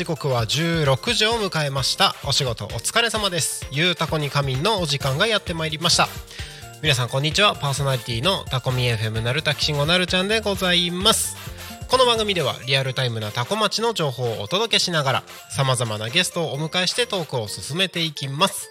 [0.00, 2.16] 時刻は16時を迎えました。
[2.24, 3.68] お仕事お疲れ様です。
[3.70, 6.08] ゆうたこに仮眠のお時間がやってまいりました。
[6.82, 7.54] 皆さんこんにちは。
[7.54, 11.36] パーソナリティのタコミ FM なるたきしんごなるちゃんでございます。
[11.86, 18.70] この番組ではリアルタイムなタコ町の情報をお届けしながらさまざまなゲストをお迎えしてトークを進めていきます。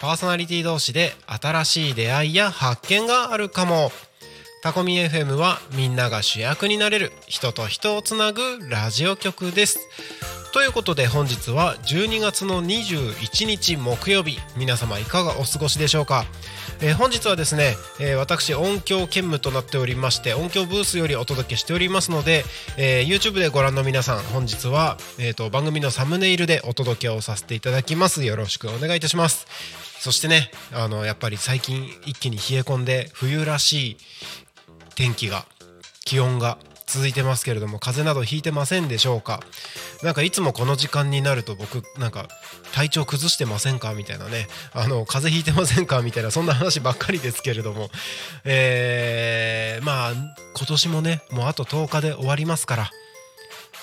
[0.00, 3.92] パーソナリティ同士で新しい出会いや発見があるかも。
[4.62, 9.78] タコミ FM はみんなが主役になれる人と人をつなぐラジオ局です。
[10.52, 16.26] ということで本日は12月の21日木曜日皆様いかがお過ごしでしょうか、
[16.82, 22.44] えー本日はですね、えー私音響兼務となっておりまして音響ブースよりお届けしておりますので、
[22.76, 28.22] えー YouTube でご覧の皆さん本日は、えーと番組のサムネイルでお届けをさせていただきます。
[28.22, 29.46] よろしくお願いいたします。
[30.00, 33.96] そしてねあのやっぱり最近一気に冷え込んで冬らしい
[34.96, 35.46] 天気が
[36.04, 36.58] 気温が
[36.92, 39.40] 続いてますけれども風邪などひいてませんでしょうか？
[40.02, 42.28] なんかいつもこの時間になると僕なんか
[42.74, 43.94] 体調崩してませんか？
[43.94, 44.46] みたいなね。
[44.74, 46.02] あの風邪ひいてませんか？
[46.02, 47.88] みたいなそんな話ばっかりですけれども。
[48.44, 52.90] えー、まあ今年もねもうあと10日で終わりますから。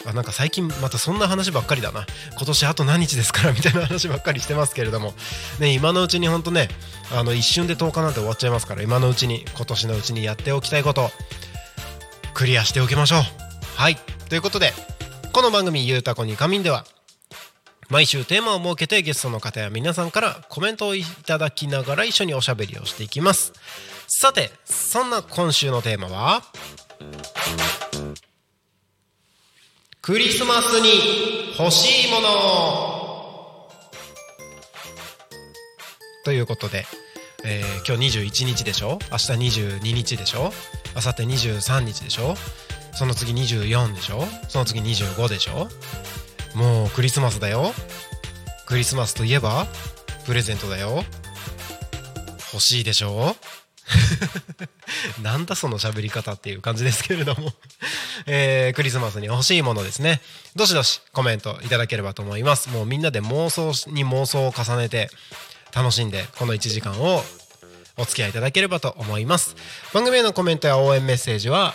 [0.05, 2.05] あなんか最近またそんな話ばっかりだな。
[2.37, 3.53] 今年あと何日ですから？
[3.53, 5.13] みたいな話ばっかりしてますけれども。
[5.59, 6.69] ね今のうちに本当ね
[7.11, 11.09] あの一瞬で10日なんて終わっちゃいますから今のうちに今年のうちにやっておきたいこと。
[12.39, 13.19] クリアしておきましょう。
[13.75, 13.97] はい。
[14.29, 14.71] ということで
[15.33, 16.85] この番組「ゆうたこに仮眠」では
[17.89, 23.51] 毎週テーマを設けてゲストの方や皆さんからコメントをいただきながら一緒におしゃべりをしていきます。
[24.07, 26.43] さてそんな今週のテーマは
[30.01, 33.69] クリスマスに欲しいもの。
[36.23, 36.85] ということで、
[37.43, 38.99] えー今日21日でしょ？
[39.11, 40.51] 明日22日でしょ？
[40.95, 42.35] 明後日23日でしょ？
[42.93, 44.25] その次24でしょ？
[44.47, 45.67] その次25でしょ？
[46.55, 47.73] もうクリスマスだよ。
[48.65, 49.67] クリスマスといえば
[50.25, 51.03] プレゼントだよ。
[52.53, 53.35] 欲しいでしょ？
[55.23, 57.53] なんだその喋り方っていう感じですけれども、
[58.27, 60.21] えークリスマスに欲しいものですね。
[60.55, 62.69] どしどしコメントいただければと思います。
[62.69, 65.09] もうみんなで妄想に妄想を重ねて
[65.73, 67.21] 楽しんでこの1時間を
[67.97, 69.55] お付き合いいただければと思います。
[69.93, 71.73] 番組へのコメントや応援メッセージは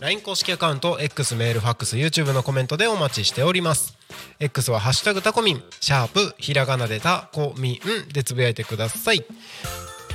[0.00, 3.96] LINE 公式アカウント X メールファックス YouTube のコメントでお待ちしております。
[4.40, 9.24] X は「ハッシュタグタコミン」シャープひらがなでタコミンでつぶやいてください。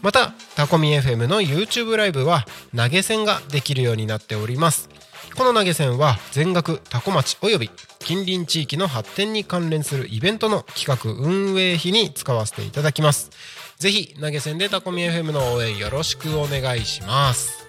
[0.00, 4.88] またタコミ FM の YouTube ライブは投げ銭ができるようになっております
[5.36, 13.30] この投げ銭は全額タコ町および近隣地域の発展に関連するイベントの企画運営費に使わせていただきます。
[13.76, 17.66] ぜひ投げ銭でタコミ FM の応援よろしくお願いします。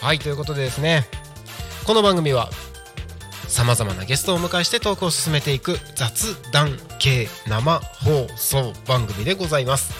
[0.00, 1.08] はいということでですね
[1.84, 2.50] この番組は
[3.48, 9.92] さまざまなゲストをお迎えしてトークを進めていく雑談系生放送番組でございます。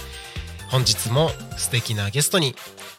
[0.70, 2.54] 本日も素敵なゲストに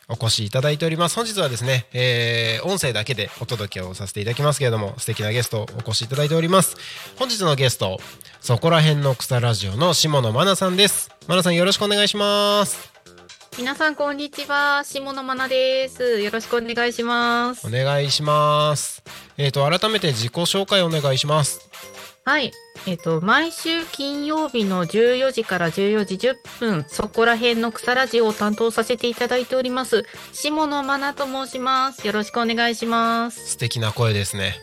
[0.07, 1.15] お越しいただいております。
[1.15, 6.77] 本日はですね、えー音声だけでお届けをさせていただきますけれども素敵なゲストをお越しいただいております。
[7.17, 7.99] 本日のゲスト
[8.41, 11.09] そこら辺の草ラジオの下野真奈さんです。
[11.21, 12.91] 真奈さんよろしくお願いします。
[13.57, 16.19] 皆さんこんにちは下野真奈です。
[16.21, 17.65] よろしくお願いします。
[17.65, 19.01] お願いします。
[19.37, 21.69] えーと改めて自己紹介お願いします
[22.25, 22.51] はい。
[22.87, 32.05] えっ、と毎週金曜日の14時から14時10分そこら辺の草ラジオを担当させていただいております下野真奈と申します。
[32.07, 33.51] よろしくお願いします。
[33.51, 34.55] 素敵な声ですね。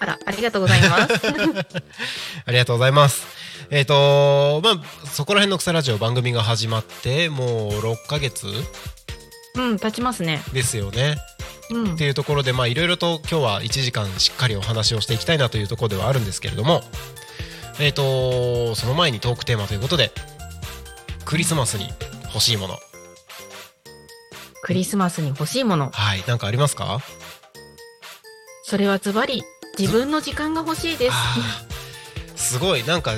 [0.00, 1.12] あらありがとうございます。
[2.44, 3.24] ありがとうございます。
[3.70, 8.48] えっ、とまあそこら辺の草ラジオ番組が始まってもう6ヶ月？
[9.54, 10.42] うん立ちますね。
[10.52, 11.18] ですよね。
[11.70, 11.94] うん。
[11.94, 16.82] っていうところでまあいろいろと今日は1時間しっかりお話をしていきたいなというところではあるんですけれども、
[17.80, 20.10] えっ、とその前にトークテーマということで
[21.24, 21.88] クリスマスに
[22.26, 22.76] 欲しいもの。
[24.62, 25.90] クリスマスに欲しいもの。
[25.90, 26.24] はい。
[26.26, 27.00] なんかありますか？
[28.64, 29.42] それはズバリ
[29.78, 31.10] 自分の時間が欲しいで
[32.36, 32.54] す。
[32.54, 32.84] すごい。
[32.84, 33.12] なんか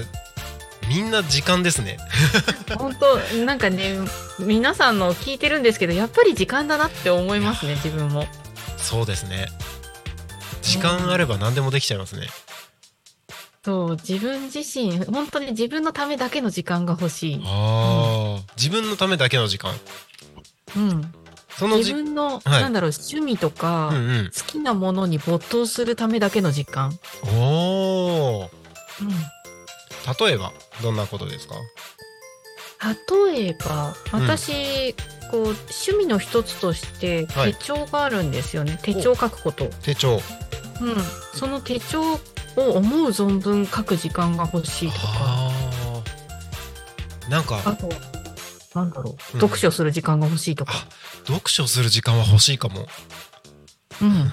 [0.88, 1.98] みんな時間ですね。
[2.78, 3.96] 本当なんかね
[4.38, 8.26] 皆さんの聞いてるんですけどやっぱり時間だなって思いますね自分も
[8.82, 9.48] そうですね。
[10.60, 12.28] 時間あれば何でもできちゃいますね。
[13.64, 19.72] そう自分自身本当に自分のためだけの時間が欲しい、ああ、自分のためだけの時間。
[20.76, 21.14] うん、
[21.48, 24.30] そのじ自分の、はいなんだろう趣味とか、うんうん。
[24.36, 26.98] 好きなものに没頭するためだけの時間、
[27.36, 28.50] おお。
[29.00, 29.08] うん、
[30.28, 30.52] 例えば
[30.82, 31.54] どんなことですか？
[33.30, 34.96] 例えばうん私、
[35.32, 37.54] こう趣味の一つとしてはい。
[37.54, 40.16] 手帳があるんですよね、手帳書くこと、手帳。
[40.16, 40.20] うん、
[41.34, 42.18] その手帳を
[42.74, 45.50] 思う存分書く時間が欲しいとか。
[47.30, 47.88] なんかあと
[48.74, 49.40] なんだろう、うん。
[49.40, 50.74] 読書する時間が欲しいとか、
[51.26, 52.86] 読書する時間は欲しいかも。
[54.02, 54.32] うん、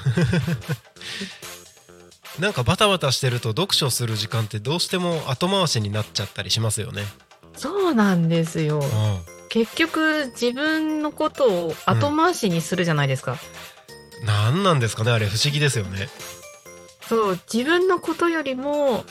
[2.43, 7.05] なんかバタバタしてると読書する時間ってどうしても後回しになっちゃったりしますよね。
[7.55, 8.79] そうなんですよ。
[8.79, 13.37] う結局自分のことを後回しにするじゃないですか、
[14.23, 14.25] ん。
[14.25, 16.07] なんなんですかねあれ不思議ですよね。
[17.01, 19.03] そう自分のことよりも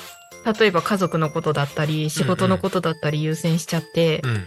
[0.58, 4.44] 例えば家族のことだったり仕事のことだったり優先しちゃって、うん。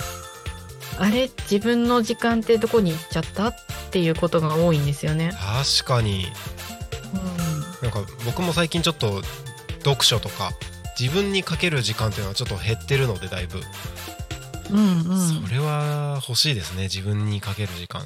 [0.99, 3.55] あれ自分の時間ってどこに行っちゃったっ
[3.91, 5.33] ていうことが多いんですよね。
[5.33, 6.27] 確かに。
[7.81, 9.21] うなんか僕も最近ちょっと
[9.79, 10.51] 読書とか
[10.99, 13.59] 自分にかける時間っていうのはちょっと減ってるのでだいぶ。
[14.75, 15.47] ん、うん、うん。
[15.47, 18.01] それは欲しいですね自分にかける時間。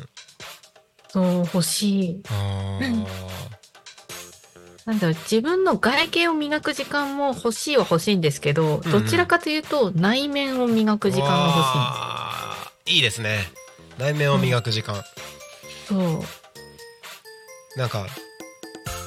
[1.09, 2.21] そう欲しい。
[2.29, 3.06] あー。
[4.85, 12.95] なんだろう自分の外見を磨く時間も欲しいは欲しいんですけど、うんどちらかというと内面を磨く時間が欲しいんです。
[12.95, 13.39] いいですね。
[13.97, 15.03] 内面を磨く時間、
[15.88, 17.79] そう。
[17.79, 18.06] なんか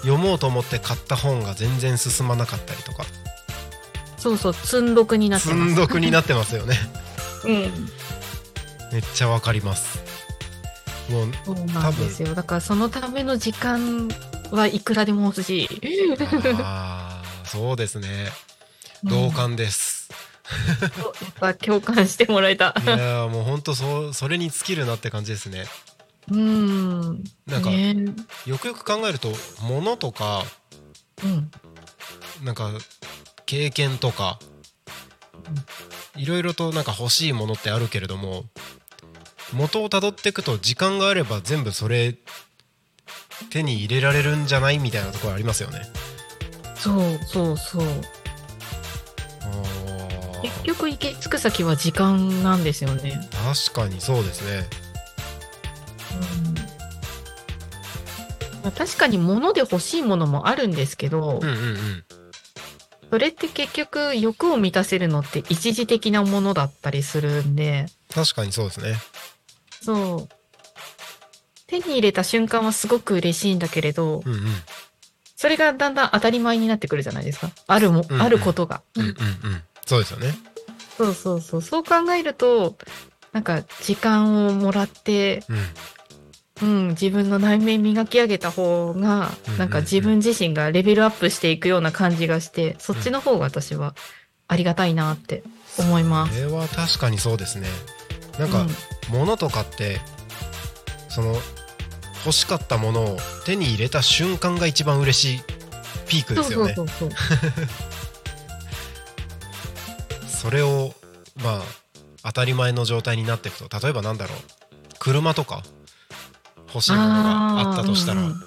[0.03, 3.05] 読もうと思って買った本が全然進まなかったりとか。
[4.17, 5.73] そうそう積んどくになって積ます。
[5.73, 6.75] んどくになってますよね
[7.45, 7.53] うん、
[8.93, 9.99] めっちゃわかります
[11.11, 12.35] もうそうなんですよ。
[12.35, 14.09] だからそのための時間
[14.51, 15.69] はいくらでも欲しい。
[16.63, 18.27] あーそうですね
[19.05, 20.11] 同感です、
[20.83, 22.75] やっぱ共感してもらえた。
[22.83, 25.65] いやーもうほんとそそれに尽きるなって感じですね
[26.31, 27.25] うん。
[27.47, 27.97] なんかね、
[28.45, 30.45] よくよく考えると物とか
[31.25, 31.51] うん。
[32.45, 32.71] なんか
[33.47, 34.39] 経験とか
[36.17, 38.45] いろいろとなんか欲しいものってあるけれども
[39.53, 42.17] 元をたどっていくと時間があれば全部それ
[43.51, 45.83] 手に入れられるんじゃないみたいなところありますよね。
[46.75, 47.85] そうそうそう。
[50.43, 53.21] 結局行き着く先は時間なんですよね。
[53.33, 54.69] 確かにそうですね。
[56.13, 56.55] うん
[58.63, 62.05] まあ確かに物で欲しいものもあるんですけど、うんうんうん。
[63.11, 68.97] それって結局欲を満たせるのって一時的なものだったりするんで、確かにそうですね。
[69.83, 70.35] そう。
[71.67, 74.41] 手に入れた瞬間はすごく嬉しいんだけれど、うんうん
[75.41, 77.53] それがだんだん当たり前になってくるじゃないですか。
[77.69, 78.83] あるも、うんうんあることが。
[78.97, 79.15] うんうんうん。
[79.87, 80.35] そうですよね。
[80.97, 81.63] そうそうそう。
[81.63, 82.77] そう考えると、
[83.33, 85.57] なんか時間をもらって、うん
[86.63, 93.95] うん、自分の内面磨き上げた方がなんか自分自身がレベルアップしていくような感じがして、そっちの方が私は
[94.49, 95.43] ありがたいなって
[95.79, 96.33] 思います。
[96.33, 97.69] これは確かにそうですね。
[98.39, 98.67] なんか、
[99.11, 100.01] 物とかって
[101.09, 101.35] その
[102.25, 105.43] 欲しかったものを手に入れた瞬間が一番嬉しい
[106.09, 106.75] ピークですよね。
[106.75, 107.19] そうそうそう。
[110.29, 110.95] それを
[111.37, 111.63] まあ
[112.25, 114.39] 当たり前の状態になっていくと例えばなんだろう。
[114.99, 115.63] 車とか
[116.75, 118.43] 欲しいものがあったとしたら、うんうん。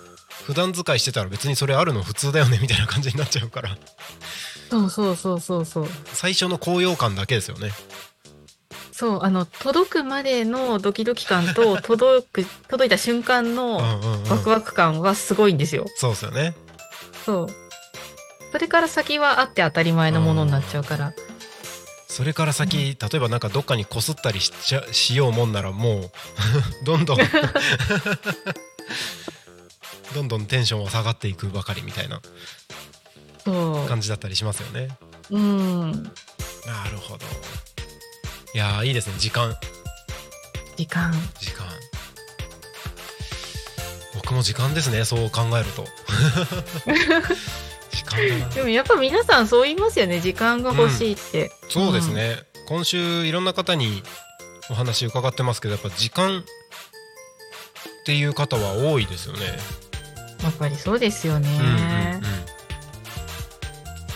[0.45, 3.77] 普段使いしてたら別にそれあるの普通だよねみたいな感じになっちゃうから。
[4.69, 5.87] そうそうそうそうそう。
[6.13, 7.71] 最初の高揚感だけですよね。
[8.91, 14.29] そうあの届くまでのドキドキ感と 届く届いた瞬間うんのうんうん。
[14.29, 15.85] ワクワク感はすごいんですよ。
[15.95, 16.55] そうですよね。
[17.25, 17.47] そう。
[18.51, 21.13] それから先はあって当たり前のものになっちゃうから。
[22.11, 26.11] それから先、例えばなんかどっかにこすったりしちゃしようもんならもう
[26.83, 27.17] どんどん
[30.13, 32.21] どんどんテンションは下がっていくばかりみたいな
[33.45, 34.89] そ感じだったりしますよね。
[35.29, 35.39] う。
[35.39, 35.91] うん。
[36.65, 37.25] なるほど。
[38.53, 39.13] いやーいいですね。
[39.17, 39.55] 時間。
[40.75, 41.13] 時間。
[41.39, 41.65] 時間。
[44.15, 45.85] 僕も時間ですねそう考えると
[48.55, 50.19] でもやっぱ皆さんそう言いますよね。
[50.19, 51.51] 時間が欲しいって。
[51.69, 54.03] そうですね、今週いろんな方に
[54.69, 59.41] お話伺ってますけどやっぱ時間っていう方は多いですよね
[60.41, 61.49] やっぱりそうですよね。
[61.49, 62.41] うんうんうん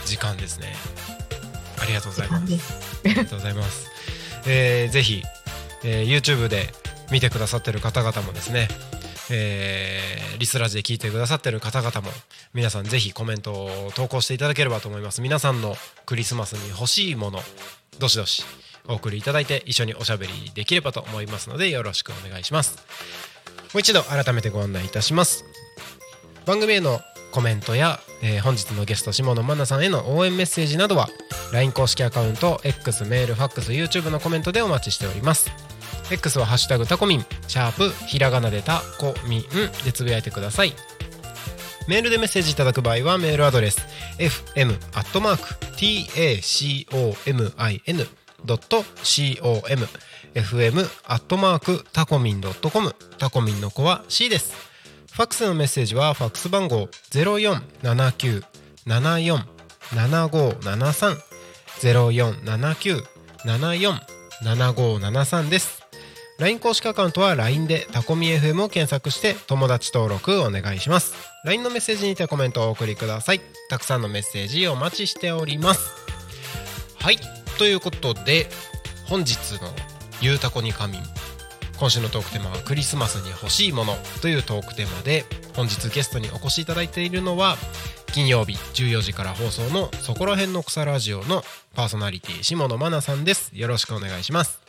[0.06, 0.74] 時間ですね
[1.82, 3.02] ありがとうございます。
[3.04, 3.90] ありがとうございます、
[4.46, 5.24] えーぜひ、
[5.84, 6.72] えー YouTube で
[7.12, 8.68] 見てくださってる方々もですね
[9.30, 12.12] えーリスラジで聞いてくださってる方々も
[12.56, 15.22] 皆さんぜひコメントを投稿していただければと思います。
[15.22, 17.42] 皆さんのクリスマスに欲しいもの
[18.00, 18.46] どしどし
[18.88, 22.78] お送りいただいて一緒におしゃべりできればと思いますのでよろしくお願いします。
[23.74, 25.44] もう一度改めてご案内いたします。
[26.46, 27.02] 番組への
[27.34, 31.10] コメントや、えー本日のゲスト下野真奈さんへの応援メッセージなどは
[31.52, 35.52] LINE 公式アカウント X メールファックス YouTube のコメントでお待ちしております。
[36.10, 39.44] X は「ハッシュタグタコミン」シャープひらがなでタコミン
[39.84, 40.74] でつぶやいてください。
[41.88, 43.86] メールでメッセージいただく場合はメールアドレス
[44.18, 44.78] fm
[48.46, 49.88] tacomin.com
[50.36, 50.88] fm
[51.94, 54.54] タコミン .com タコミンの子は C です。
[55.14, 59.46] ファックスのメッセージはファックス番号0479747573
[64.44, 65.85] 0479747573です。
[66.38, 71.14] LINE 公式アカウントは LINE でタコミ FM を検索して友達登録お願いします。
[71.46, 73.42] LINE のメッセージにてコメントをお送りください。
[73.70, 75.94] たくさんのメッセージお待ちしております。
[77.00, 77.20] はい。
[77.58, 78.50] ということで
[79.06, 79.74] 本日の
[80.20, 81.04] 「ゆうたこに仮眠」
[81.80, 85.26] 今週のトークテーマは「クリスマスに欲しいもの」というトークテーマで
[85.56, 87.58] 本日ゲストにお越しいただいているのは
[88.12, 93.52] 金曜日14時から放送の「そこら辺の草ラジオ」のパーソナリティ下野真奈さんです。
[93.54, 94.65] よろしくお願いします。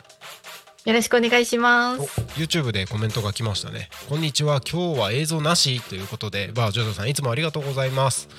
[0.87, 2.21] よろしくお願いします。
[2.39, 3.89] YouTube でコメントが来ましたね。
[4.07, 4.61] こんにちは。
[4.61, 8.29] 今日は映像なしということでバージョジョさんいつもありがとうございます。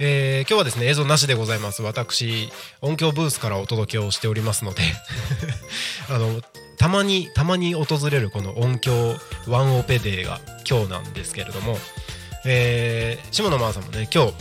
[0.00, 1.82] えー今日はですね映像なしでございます。
[1.82, 2.48] 私
[2.80, 4.82] 音響ブースからお届けをしておりますので
[6.10, 6.40] あの
[6.76, 9.16] たまにたまに訪れるこの音響
[9.46, 11.78] ワンオペデーが今日なんですけれども、
[12.44, 14.32] えー、下野真央さんもね今日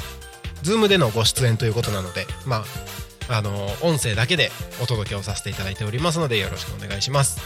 [0.64, 4.52] Zoom でのご出演ということなのでまああの音声だけで
[4.82, 7.40] お届けをさせていただいておりますのでよろしくお願いします。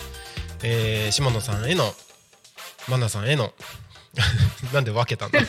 [0.63, 1.93] えー下野さんへの
[2.89, 3.53] マナさんへの
[4.74, 5.39] なんで分けたんだ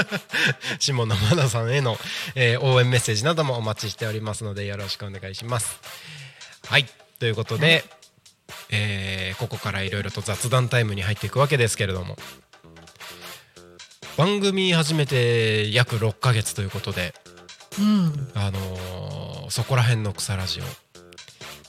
[0.78, 1.98] 下野マナさんへの、
[2.34, 5.78] えー応援メッセージなどもお待ちしておりますのでよろしくお願いします。
[6.66, 6.86] はい。
[7.18, 7.84] ということで、
[8.70, 12.16] えーここからいろいろと雑談タイムに入っていくわけですけれども。
[14.16, 17.14] 番組始めて約6ヶ月ということで
[17.78, 18.32] うん。
[18.34, 20.64] あのーそこら辺の草ラジオ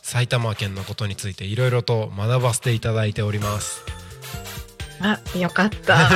[0.01, 3.81] 埼玉県のことについていろいろと学ばせていただいております
[5.03, 5.97] あ、よかった。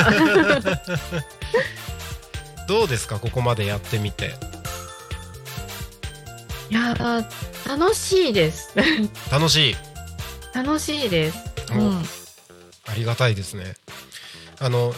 [2.68, 3.18] どうですか？
[3.18, 4.34] ここまでやってみて
[6.70, 7.24] いやー、
[7.68, 8.70] 楽しいです。
[9.30, 9.76] 楽しい？
[10.54, 11.38] 楽しいです。
[11.72, 12.04] うおん。
[12.86, 13.74] ありがたいですね
[14.60, 14.94] あの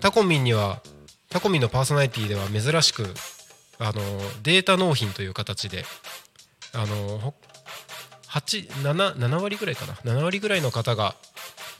[0.00, 0.82] タコミンには
[1.30, 3.14] タコミンのパーソナリティでは珍しく
[3.80, 3.92] あの
[4.42, 5.84] データ納品という形で
[6.74, 7.34] あのほ
[8.28, 9.94] 8 7, 7割ぐらいかな。
[9.94, 11.16] 7割ぐらいの方が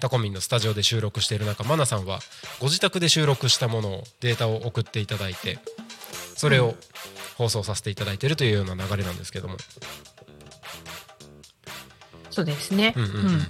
[0.01, 2.19] タコミンのスタジオで収録している中マナさんは
[2.59, 5.59] ご自宅で収録したものをデータを送っていただいて
[6.35, 6.75] それを
[7.37, 9.57] 放送させていただいているというような流れなんですけども。
[12.31, 12.95] そうですね。
[12.97, 13.11] うんうん。
[13.11, 13.47] うん。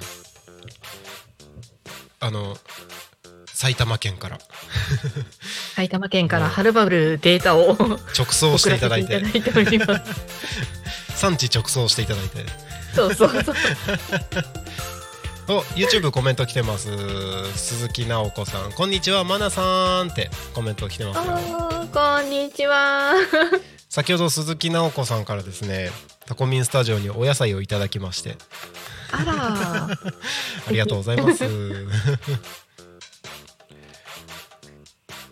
[2.19, 2.57] あの
[3.61, 4.39] 埼玉県から。
[5.75, 7.77] 埼玉県からはるばるデータを
[8.17, 9.23] 直送していただいて。
[11.15, 12.47] 産地直送していただいて。
[12.95, 13.55] そうそうそう。
[15.59, 16.89] お YouTube コメント来てます。
[17.55, 18.73] 鈴木直子さん。
[18.73, 21.21] こんにちはマナさんってコメント来てます
[21.93, 23.13] こんにちは。
[23.91, 25.91] 先ほど鈴木直子さんからですね
[26.25, 28.39] タコミンスタジオにお野菜をいただきまして。
[29.13, 29.35] あら。
[30.67, 31.45] ありがとうございます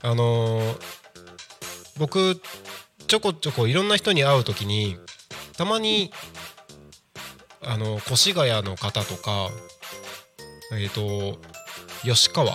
[0.03, 0.99] あのー
[1.99, 2.41] 僕
[3.09, 4.97] ちょこちょこいろんな人に会う時に
[5.57, 6.13] たまに
[7.61, 9.49] あの越谷の方とか
[10.79, 11.39] えっ、と
[12.05, 12.53] 吉川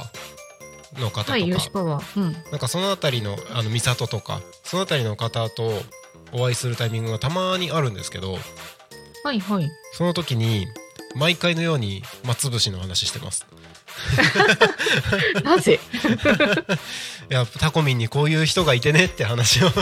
[0.99, 2.01] の方とか、はい、吉川。
[2.15, 2.31] うん。
[2.31, 5.71] なんかその辺りのあの三郷とかその辺りの方と
[6.31, 8.37] お会いするタイミングがたまにあるんですけど
[9.23, 9.69] はいはい。
[9.93, 10.67] その時に
[11.15, 13.45] 毎回のように松節の話してます
[15.43, 15.79] なぜ？
[17.29, 19.69] い やタコミンにこういう人がいてねって話を。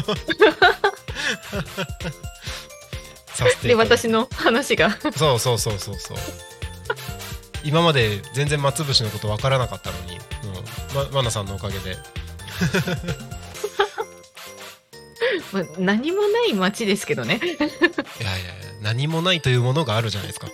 [3.34, 4.98] させてで、私の話が。
[5.16, 6.18] そうそうそうそうそう。
[7.63, 10.22] 今まで全然松節のこと分からなかったのに、うん、
[10.96, 11.98] まマナさんのおかげで。
[15.51, 17.40] まあ何もない街ですけどね。
[17.44, 17.66] いやいや
[18.38, 20.48] いや何もないというものがあるじゃないですか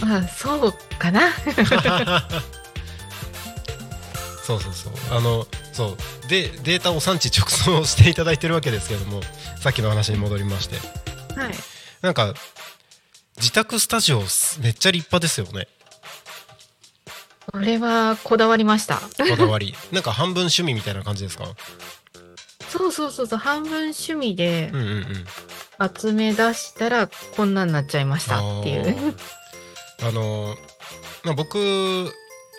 [0.00, 1.30] まあ、そうかな。
[4.42, 4.92] そうそうそう。
[5.10, 9.20] あのそうでデータを産地直送していただいてるわけですけども
[9.60, 10.76] さっきの話に戻りまして。
[11.38, 11.54] はい。
[12.02, 12.34] なんか
[13.38, 14.22] 自宅スタジオ
[14.60, 15.66] めっちゃ立派ですよね。
[17.50, 18.96] これはこだわりました。
[18.96, 19.74] こだわり。
[19.92, 21.46] なんか半分趣味みたいな感じですか？
[22.68, 25.26] そうそうそうそう、半分趣味でうんうんうん。
[26.00, 29.14] 集め出したらこんなになっちゃいましたっていう。
[30.02, 30.56] あの
[31.24, 31.58] まあ僕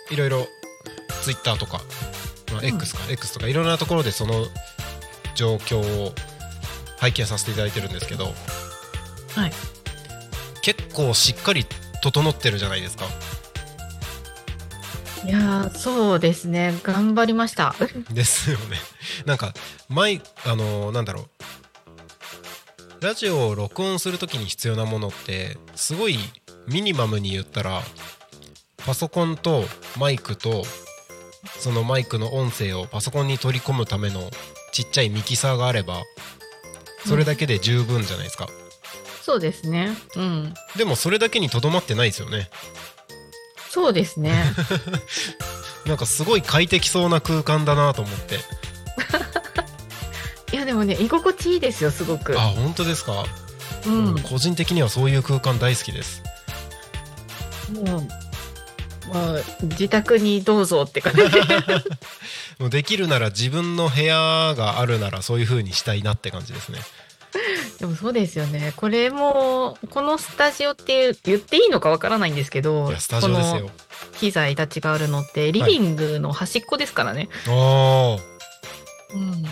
[0.09, 0.47] いろいろ
[1.21, 1.81] ツイッターとか、
[2.51, 4.45] まあ、X か、X とかいろんなところでその
[5.35, 6.13] 状況を
[6.97, 8.25] 拝見させていただいてるんですけど
[9.35, 9.51] はい。
[10.61, 11.65] 結構しっかり
[12.01, 13.05] 整ってるじゃないですか
[15.25, 16.73] いやー、そうですね。
[16.83, 17.75] 頑張りました。
[18.11, 18.77] ですよね
[19.25, 19.53] なんか
[19.89, 21.21] 前あのなんだろ
[22.99, 26.19] うラジオを録音するときに必要なものってすごい
[26.67, 27.81] ミニマムに言ったら
[28.77, 29.63] パソコンと
[29.97, 30.63] マイクと
[31.59, 34.29] そのマイクの音声をパソコンに取り込むための
[34.71, 36.03] ちっちゃいミキサーがあれば
[37.05, 38.47] それだけで十分じゃないですか、
[39.21, 39.89] そうですね。
[40.15, 40.53] うん。
[40.77, 42.49] でもそれだけにとどまってないですよね
[43.69, 44.33] そうですね。
[45.85, 48.39] なんかすごい快適そうな空間だなと思って
[50.53, 52.43] いや、でもね、居心地いいですよ、すごくあ。
[52.43, 53.25] 本当ですか、
[53.85, 54.19] うん。
[54.21, 56.23] 個人的にはそういう空間大好きです
[57.73, 58.07] もう、
[59.13, 61.21] まあ、自宅にどうぞって感じ。
[62.59, 66.79] もうできるなら自分の部屋があるならそういう風にしたいなって感じですね
[67.79, 68.73] でもそうですよね。
[68.77, 73.71] これも、このスタジオって言っていいのかわからないんですけど、スタジオですこよの
[74.19, 77.27] 機材たちがあるのって、リビングの端っこですからね。
[77.47, 78.15] ああ
[79.13, 79.43] うん。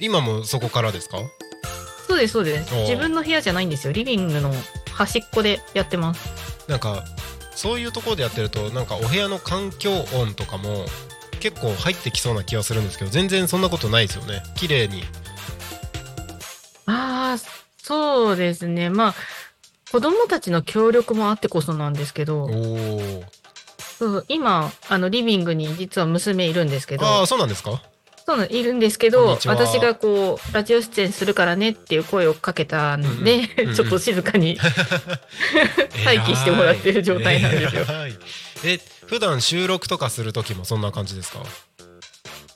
[0.00, 1.18] 今もそこからですか？
[2.08, 2.74] そうです、そうです。
[2.74, 3.92] 自分の部屋じゃないんですよ。
[3.92, 4.52] リビングの
[4.92, 6.55] 端っこでやってます。
[6.68, 7.04] なんか
[7.54, 10.84] そういうところでやってるとなんかお部屋の環境音とかも
[11.40, 14.42] 結構入ってきそうな気がするんですけど全然そんなことないですよね。
[14.56, 15.02] 綺麗に。
[16.86, 17.38] ああ、
[17.82, 18.90] そうですね。
[18.90, 19.14] まあ、
[19.90, 23.22] 子供たちの協力もあってこそなんですけおど、お
[23.98, 27.82] そう今、あの、リビングに実は娘いるんですけど、ああそうなんですか？
[28.26, 34.58] そうなんいるんですけど私がこうラジオ出演するからねっていう声をかけたんで、うんうん ちょっと静かに
[36.04, 37.84] 待機してもらってる状態なんですよ。
[38.64, 41.38] え普段収録とかする時もそんな感じですか？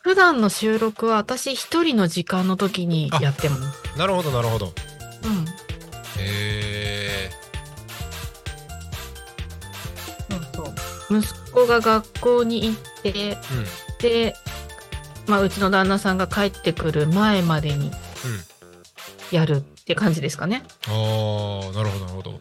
[0.03, 3.79] 普段の収録は私一人の時間の時にやってます。
[3.97, 4.73] なるほどなるほど。
[5.25, 5.45] うん。
[6.19, 7.31] へえ
[10.31, 10.75] そう
[11.09, 11.19] そう。
[11.21, 13.67] 息子が学校に行ってうん。
[13.99, 14.35] で、
[15.31, 17.93] まあ、うちの旦那さんが帰ってくる前までにうん。
[19.37, 20.65] やるって感じですかね。
[20.89, 22.41] ああなるほどなるほど。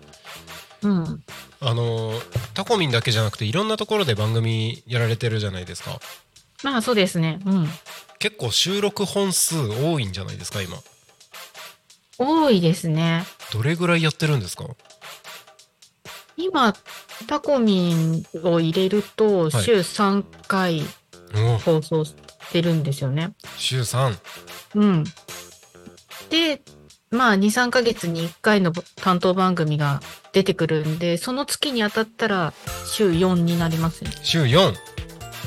[0.82, 1.23] うん、
[1.62, 5.99] あのータコミンだけじゃなくていろんなところで番組やられてるじゃないですか。
[6.63, 7.39] まあそうですね。
[7.45, 7.67] うん、
[8.17, 10.78] 結構収録本数多いんじゃないですか今。
[12.17, 13.23] 多いですね。
[13.54, 14.65] どれぐらいやってるんですか？
[16.38, 16.73] 今
[17.28, 19.52] タコミンを入れるとはい。
[19.63, 20.82] 週3回
[21.36, 22.04] お放送
[22.49, 23.33] してるんですよね。
[23.57, 24.17] 週3
[24.75, 25.03] うん。
[26.31, 26.62] で、
[27.12, 30.01] まあ、2、3ヶ月に1回の担当番組が
[30.33, 32.53] 出てくるんで、その月に当たったら
[32.91, 34.12] 週4になりますね。
[34.23, 34.73] 週4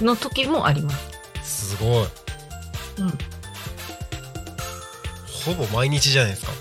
[0.02, 0.90] の時もありま
[1.42, 1.74] す。
[1.74, 3.18] すごいうん。
[5.44, 6.52] ほぼ毎日じゃないですか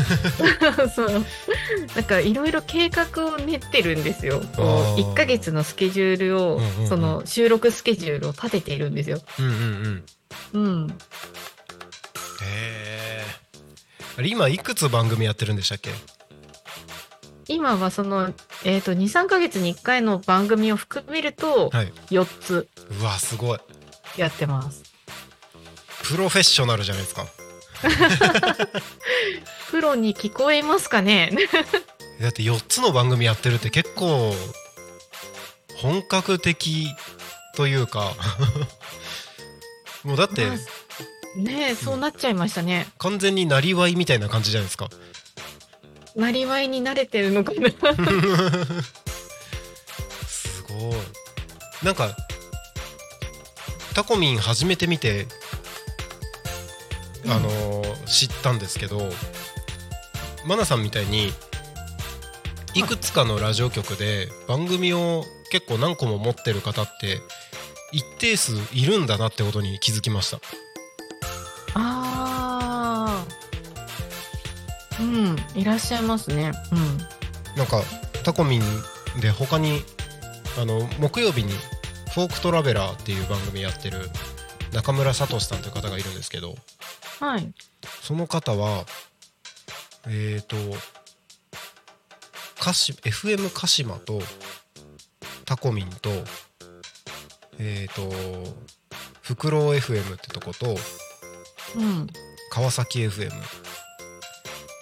[0.94, 1.24] そう。
[1.94, 4.40] なんかいろいろ計画を練ってるんですよ。
[4.56, 6.88] こう1ヶ月のスケジュールを、うんうんうん。
[6.88, 9.20] その収録スケジュールを立てているんですよ。
[9.38, 10.04] うんうん
[10.52, 10.64] うん。
[10.64, 10.90] うん。
[10.90, 10.94] へ
[14.18, 15.90] え今いくつ番組やってるんでしたっけ？
[17.48, 18.32] 今はその、
[18.64, 21.92] えー、と23ヶ月に1回の番組を含めるとはい。
[22.10, 22.68] 4つ
[23.00, 23.58] うわすごい。
[24.16, 24.82] やってます。
[26.02, 27.26] プロフェッショナルじゃないですか
[29.70, 31.30] プロに聞こえますかね？
[32.20, 34.34] だって4つの番組やってるって結構
[35.76, 36.88] 本格的
[37.56, 38.14] というか。
[40.04, 40.56] もうだってまあ
[41.36, 42.88] ねえそうなっちゃいましたね。
[42.98, 44.88] 完全になりわいみたいな感じじゃないですか。
[46.14, 47.70] なりわいに慣れてるのかな？
[50.28, 50.94] すごい。
[51.82, 52.14] なんか
[53.94, 55.26] タコミン初めて見て
[57.26, 57.61] あのー
[58.12, 59.08] 知ったんですけど
[60.46, 61.32] マナさんみたいに
[62.74, 67.18] いくつかのラジオ局で番組を結構何個も持ってる方って
[67.92, 70.38] 一定数いるんだなってことに気づきました。
[71.74, 75.04] あー。
[75.04, 75.36] うん。
[75.54, 76.52] いらっしゃいますね。
[76.72, 76.98] うん。
[77.56, 77.82] なんか
[78.24, 78.62] タコミン
[79.20, 79.82] で他に
[80.58, 81.52] あの木曜日に
[82.14, 84.10] 「フォークトラベラー」っていう番組やってる
[84.72, 86.54] 中村聡さんという方がいるんですけど
[87.20, 87.52] はい
[88.02, 88.84] その方は
[90.08, 90.56] えっ、と
[92.58, 94.20] 鹿島 FM 鹿島と
[95.44, 96.10] タコミンと
[97.60, 98.10] えっ、と
[99.22, 100.74] フクロウ FM ってとこと
[101.76, 102.06] うん、
[102.50, 103.30] 川崎 FM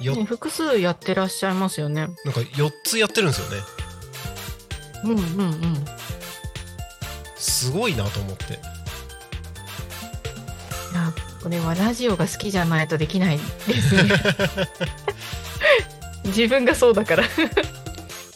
[0.01, 2.09] よね、複数やってらっしゃいますよね。
[2.25, 3.63] なんか4つやってるんですよね。
[5.05, 5.85] うんうんうん。
[7.37, 8.59] すごいなと思って
[11.43, 13.39] これはラジオが好きじゃないとできない。
[13.39, 14.03] ですね
[16.27, 17.25] 自分がそうだから。
[17.25, 17.27] い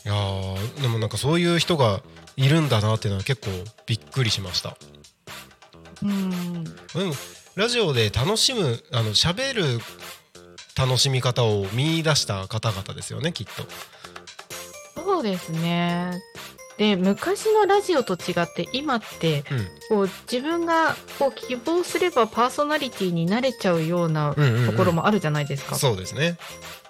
[0.04, 2.02] やーでもなんかそういう人が
[2.36, 3.50] いるんだなっていうのは結構
[3.86, 4.76] びっくりしました。
[6.02, 6.64] うん。
[6.64, 6.70] で
[7.04, 7.14] も
[7.54, 9.80] ラジオで楽しむあの喋る
[10.76, 13.64] 楽しみ方を見出した方々ですよねきっと。
[15.00, 16.20] そうですね
[16.78, 19.44] で昔のラジオと違って今って
[19.88, 24.58] こう自分がこう希望すればパーソナリティになれちゃうようなうんうんうん。
[24.62, 25.76] うんところもあるじゃないですか。
[25.76, 26.36] そうですね。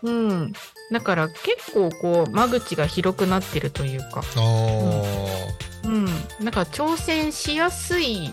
[0.02, 0.52] うん、
[0.90, 5.88] だから結構こう間口が広くなってるというか、あー。
[5.88, 6.04] うん、
[6.44, 8.32] なんか挑戦しやすい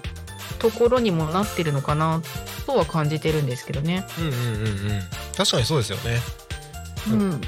[0.60, 2.22] ところにもなってるのかな
[2.66, 4.06] とは感じてるんですけどね。
[4.20, 5.02] うんうんうんうん。
[5.36, 6.20] 確かにそうですよね。
[7.10, 7.42] ううんん、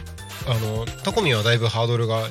[0.48, 2.28] あのタコミンはだいぶハードルが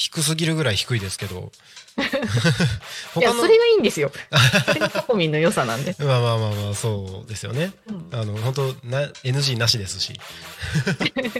[0.00, 1.52] 低すぎるぐらい低いですけど。
[2.00, 4.10] いやそれがいいんですよ。
[4.64, 5.94] それがタコミンの良さなんで。
[5.98, 7.74] まあまあまあまあそうですよね。
[7.86, 8.08] うん。
[8.10, 10.18] あの本当な NG なしですし。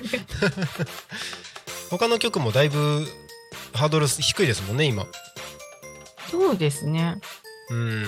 [1.88, 3.09] 他の曲もだいぶ
[3.73, 5.07] ハードル低いですもんね今。
[6.31, 7.18] そうですね。
[7.70, 8.03] うん。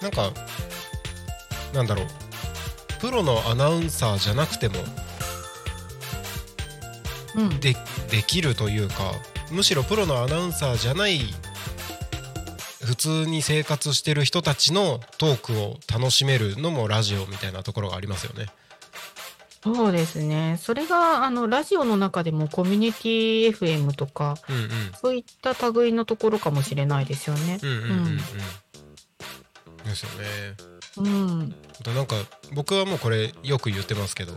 [0.00, 0.32] なんか
[1.74, 2.06] なんだろう。
[2.98, 4.86] プロのアナウンサーじゃなくてもうん、
[7.60, 7.76] で
[8.10, 9.12] できるというか
[9.50, 11.20] むしろプロのアナウンサーじゃない
[12.84, 18.46] 普通に生活してる人たちのトークを楽しめるのもラジオみたいなところがありますよね。
[19.62, 20.58] そうですね。
[20.62, 24.70] それがあのラジオの中でもコミュニティ FM とかうんうん
[25.00, 27.58] そういった類のところかもしれないですよね。
[27.60, 28.18] うんうんうんうん
[29.84, 30.76] ですよね。
[30.98, 31.54] うん、
[31.94, 32.16] なんか
[32.54, 34.32] 僕はもうこれよく言ってますけど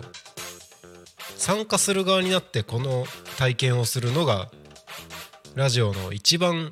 [1.39, 3.05] 参加する側になってこの
[3.37, 4.51] 体験をするのが
[5.55, 6.71] ラジオの一番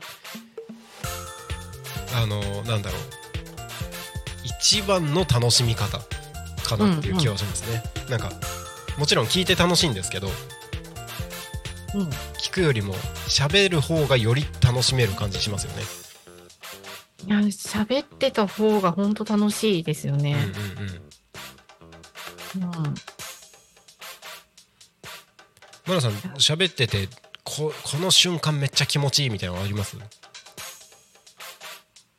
[2.14, 3.02] あのなんだろう。
[4.60, 6.00] 一番の楽しみ方
[6.64, 8.32] かなっていう気はしますね、なんか
[8.98, 10.28] もちろん聞いて楽しいんですけど
[11.96, 12.94] うん、聞くよりも
[13.30, 15.84] 喋る方がより楽しめる感じしますよね。
[17.26, 20.36] いや喋ってた方が本当楽しいですよね。
[22.60, 22.84] うんうんうん。
[22.86, 22.94] うん
[25.88, 27.08] マナさん喋ってて
[27.44, 29.98] ここの瞬間めっちゃ気持ちいいみたいなのあります？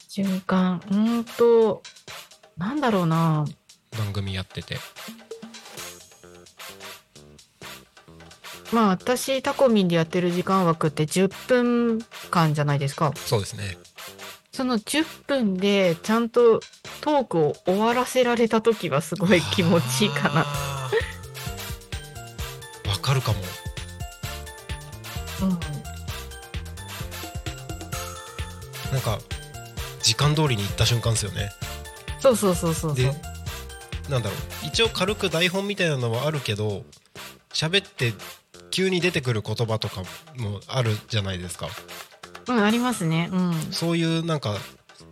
[0.09, 0.81] 瞬間。
[0.91, 1.83] うーんと
[2.57, 3.45] なんだろうな。
[3.97, 4.79] 番組やってて。
[8.73, 11.99] まあ私タコミンでやってる時間枠って10分
[12.31, 13.13] 間じゃないですか。
[13.17, 13.79] そうですね。
[14.53, 16.61] その10分でちゃんと
[17.01, 20.47] トークを終わらせられた時はすごい気持ちいいかな。
[22.91, 23.39] わかるかも
[30.39, 31.51] 通りに行った瞬間ですよね
[32.21, 33.13] そうそうそうそうそうで
[34.09, 36.85] なんだろう一応軽く台本みたいなのはあるけど
[37.51, 38.13] 喋って
[38.71, 40.03] 急に出てくる言葉とか
[40.37, 41.69] もあるじゃないですか
[42.49, 43.29] うん、ありますね。
[43.31, 43.53] うん。
[43.73, 44.57] そういうなんか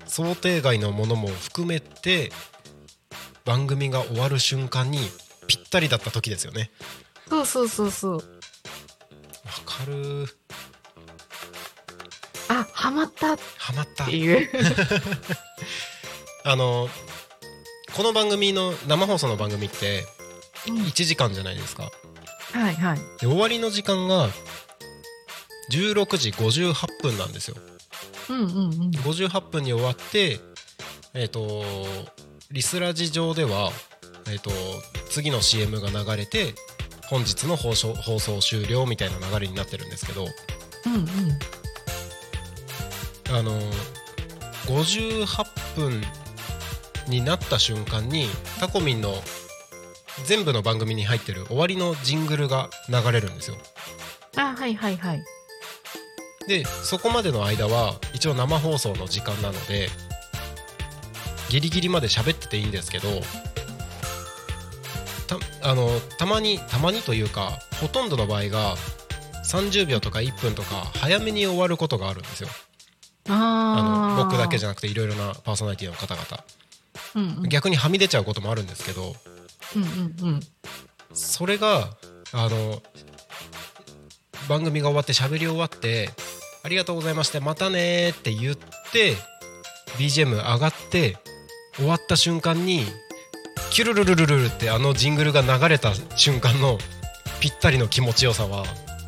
[0.07, 2.31] 想定外のものも含めて
[3.45, 5.01] 番組が終わる瞬間に
[5.47, 6.71] ぴったりだった時ですよね
[7.29, 8.15] そうそうそうそう。
[8.15, 8.23] わ
[9.65, 10.46] かるあ、
[12.87, 14.49] ハマったっハマったていう。
[16.45, 16.89] あの
[17.97, 20.07] この番組の生放送の番組って
[20.69, 21.91] うん1時間じゃないですか
[22.53, 22.99] はいはい。
[23.21, 24.31] で終わりの時間が
[25.73, 27.57] 16時58分なんですよ
[28.29, 28.91] うんうんうん。
[28.91, 30.39] 58分に終わって
[31.13, 31.65] えっ、と
[32.53, 33.73] リスラジ上では
[34.29, 34.53] えっ、と
[35.11, 36.55] 次の CM が流れて
[37.07, 40.29] 本日の放送放送終了みたいな流れになってるんですけど
[40.87, 41.07] うんうん。
[43.33, 43.59] あの
[44.67, 46.03] 58分
[47.09, 48.27] になった瞬間に
[48.61, 49.15] タコミンの
[50.25, 53.57] 全部の番組に入ってる終わりのジングルが流れるんですよ
[54.37, 55.25] あ、はいはいはい。
[56.49, 59.89] でそこまでの間は一応生放送の時間なので
[61.51, 63.09] ギリギリまで喋ってていいんですけど
[65.61, 68.77] たあのたまにたまにというかほとんどの場合が
[69.45, 72.49] 30秒とか1分とか早めに終わることがあるんですよ
[73.29, 74.17] あ。
[74.19, 74.69] の僕だけじゃ。
[74.69, 76.45] ゃなくていろいろなパーソナリティの方々
[77.15, 77.49] うんうん。
[77.49, 79.15] 逆にはみ出ちゃうこともあるんですけど
[79.75, 80.41] うんうんうん。
[81.13, 81.91] それが
[82.33, 82.83] あの
[84.49, 86.11] 番組が終わって喋り終わって
[86.63, 88.57] 「ありがとうございましたまたね」って言っ
[88.93, 89.17] て
[89.99, 91.17] BGM 上がって
[91.77, 92.87] 終わった瞬間に
[93.71, 96.79] キュルルルルルルってあのジングルが流れた瞬間の
[97.41, 98.65] ぴったりの気持ちよさは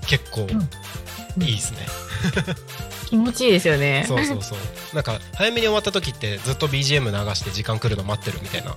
[0.06, 1.78] 結構うんいいですね、
[3.08, 4.04] 気持ちいいですよね。
[4.06, 4.58] そうそうそう
[4.94, 8.76] なんか早めに終わった時ってずっと BGM 流して時間来るの待ってるみたいな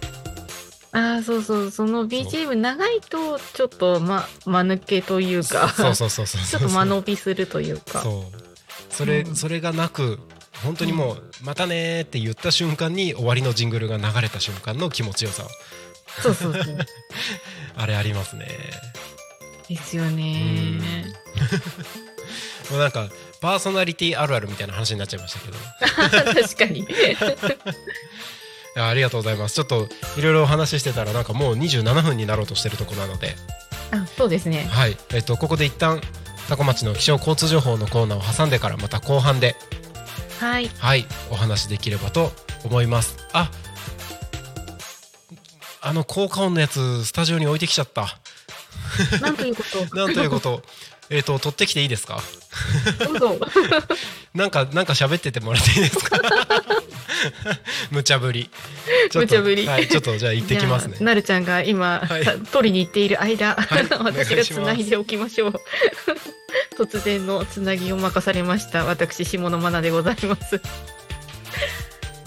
[0.93, 1.71] ああ、そうそう。
[1.71, 8.01] その BGM 長いと、ちょっと、ま、間抜けというか、そうそうそうそうちょっと間延びするというか。
[8.01, 8.41] そう
[8.89, 10.19] それ、うんそれがなく
[10.63, 15.47] 本当にもう「またね」って言った瞬間に終わりのジングルが流れた瞬間の気持ちよさ
[16.21, 16.77] そうそうそう。
[17.77, 18.47] あれありますね
[19.69, 20.81] ですよね。
[22.69, 23.09] もうなんか
[23.41, 25.57] パーソナリティあるあるみたいな話になっちゃいましたけど。
[26.41, 26.87] 確かに。
[28.77, 29.55] ありがとうございます。
[29.55, 33.35] ちょっといろいろお話ししてたらなんかもう27分になろうとしてるとこなので。
[33.91, 34.65] あ、そうですね。
[34.69, 34.95] はい。
[35.13, 36.01] えっとここで一旦
[36.47, 39.55] 多古町の気象交通情報のコーナーを挟んでからまた後半で。
[40.39, 40.71] はい。
[40.77, 41.05] はい。
[41.29, 42.31] お話できればと
[42.63, 43.17] 思います。
[43.33, 43.51] あ
[45.81, 48.17] あの効果音のやつスタジオに置いてきちゃった。
[49.19, 49.79] なんということ。
[49.97, 50.63] なんということ。
[51.09, 52.21] えっと取ってきていいですか？
[53.05, 53.39] どうぞ。
[54.35, 56.17] なんかなんか喋っててもらっていいですか？
[57.91, 58.49] 無茶ぶり
[59.13, 65.53] 無茶ぶりはいちょっとじゃあ行ってきますねなるちゃんが今、はいた取りに行っている間、はい 私がつないでおきましょう。
[66.77, 68.85] 突然のつなぎを任されました。
[68.85, 70.59] 私、下のマナでございます。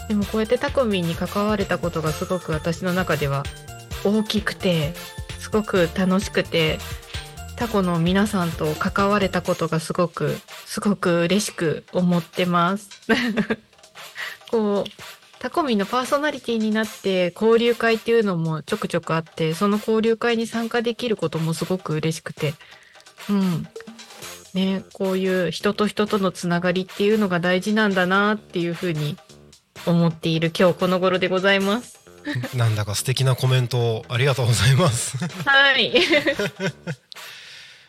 [0.09, 3.43] でもこうやってタコミンに関われたことがすごく私の中では
[4.05, 4.95] 大きくて、
[5.41, 6.79] すごく楽しくて、
[7.57, 10.37] タコの皆さんと関われたことがすごく、
[10.67, 12.89] すごく嬉しく思ってます。
[14.51, 14.91] こう、
[15.39, 22.55] タコミンのパーソナリティになって交流会っていうのもちょくちょくあって、その交流会に参加できることもすごく嬉しくて、
[23.29, 23.69] うん。
[24.55, 29.17] ね、こういう人と人とのつながりっていうのが大事なんだなっていうふうに
[29.85, 32.01] 思っている今日この頃でございます。
[32.57, 35.93] なんだか素敵なコメントをありがとうございますはい。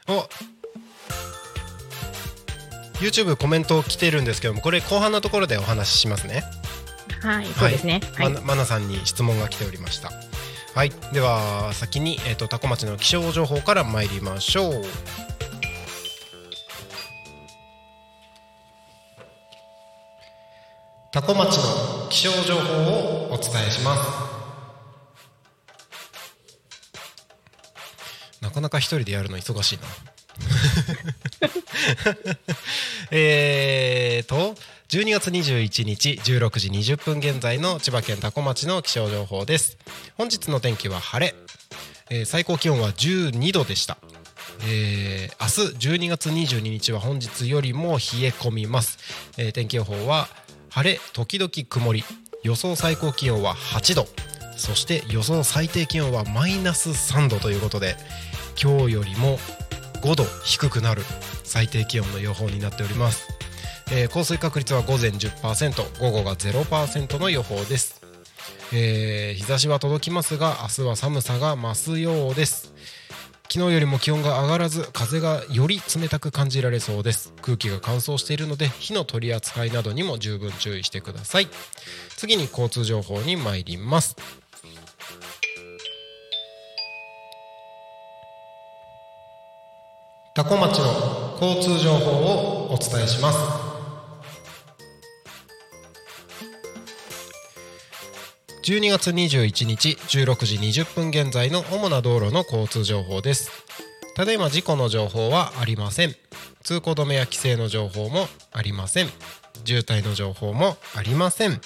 [0.08, 0.28] お。
[3.00, 6.44] YouTube コメント来てるんですけどもこれ後半のところでお話ししますね。
[7.22, 8.02] はい、そうですね。
[8.13, 8.30] はい。
[8.30, 10.12] まなまなさんに質問が来ておりました。
[10.74, 10.91] はい。
[11.13, 14.84] では先に、えー、と多古町の気象情報から参りましょう。
[21.15, 24.35] 多古町の気象情報をお伝えします
[28.41, 29.84] なかなか一人でやるの忙しいな。
[33.12, 34.56] えーと
[34.89, 39.78] 12月21日16時20分現在の千葉県多古町の気象情報です。
[40.17, 41.36] 本日の天気は晴れ、
[42.10, 43.98] えー最高気温は12度でした。
[44.67, 48.98] えー明日12月22日は本日よりも冷え込みます、
[49.38, 50.28] えー天気予報は
[50.69, 52.04] 晴れ時々曇り。
[52.43, 54.08] 予想最高気温は8度
[54.58, 57.96] そして予想最低気温はマイナス3度ということで
[58.62, 59.38] 今日よりも
[60.02, 61.02] 5度低くなる
[61.44, 63.28] 最低気温の予報になっております、
[63.91, 68.02] えー降水確率は午前10%午後が0%の予報です。
[68.74, 72.74] えー日差しは届きますが明日は寒さが増すようです。
[73.52, 77.34] 昨日よりも気温が上がらず風がより冷たく感じられそうです。
[77.41, 81.48] 空気が乾燥しているので火の取り扱いなどにも十分注意してください。
[82.18, 84.15] 次に交通情報に参ります。
[90.36, 93.39] 多古町の交通情報をお伝えします。
[98.65, 103.52] 12月21日16時20分現在の主な道路の交通情報です。
[104.15, 106.15] ただいま事故の情報はありません。
[106.63, 109.08] 通行止めや規制の情報もありません。
[109.63, 111.62] 渋滞の情報もありません。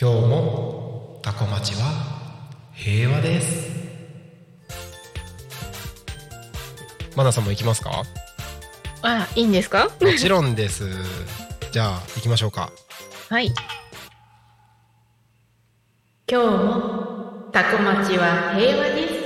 [0.00, 3.68] 今日もタコ町は平和です。
[7.14, 8.02] マナさんも行きますか？
[9.02, 9.90] あ、いいんですか？
[10.00, 10.88] もちろんです。
[11.72, 12.72] じゃあ行きましょうか。
[13.28, 13.52] はい。
[16.30, 19.20] 今日もタコ町は平和です。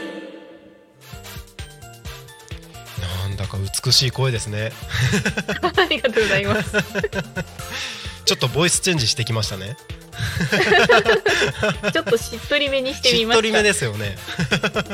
[3.28, 4.72] なんだか美しい声ですね。
[5.62, 6.72] ありがとうございます。
[8.26, 9.76] ちょっとボイスチェンジしてきましたね
[11.92, 13.38] ちょっとしっとりめにしてみました。
[13.38, 14.16] っとりめですよね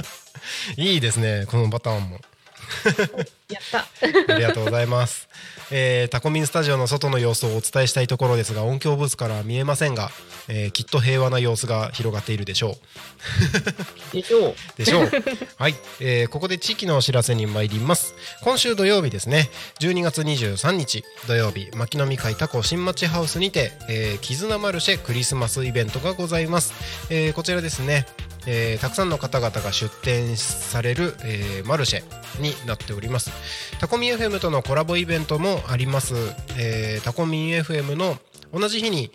[0.77, 2.21] いいですねこのパターンも
[3.51, 3.87] やった。
[4.33, 5.29] ありがとうございます、
[5.71, 10.11] えータコミンスタジオの外の様子をお伝えしたいところですが音響ブースからは見えませんが、
[10.49, 12.71] えーきっと平和な様子が広がっているでしょ
[14.13, 14.15] う。
[14.17, 14.55] でしょう。
[14.77, 15.11] でしょう。
[15.57, 18.15] はい、えーここで地域のお知らせに参ります。
[18.43, 19.51] 今週土曜日ですね。
[19.81, 26.73] 12月23日土曜日牧野み会タコ新町ハウスにて、えー絆マルシェクリスマスイベントがございます、
[27.11, 28.07] えーこちらですね
[28.47, 33.31] えーたくさんの方々が出店される、えーマルシェになっております。
[33.79, 36.15] タコミン FM とのコラボイベントもあります、
[36.59, 38.17] えータコミン FM の
[38.53, 39.11] 同じ日に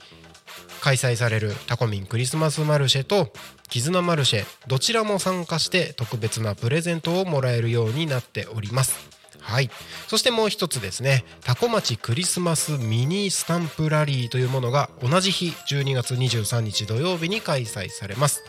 [0.82, 3.34] 開催されるタコミンクリスマスマルシェと
[3.70, 9.16] 絆マルシェどちらも参加して特別なプレゼントをもらえるようになっております。
[9.42, 9.70] はい。
[10.08, 11.24] そしてもう一つですね。
[11.42, 18.44] タコ町クリスマスミニスタンプラリーというものが同じ日12月23日土曜日に開催されます、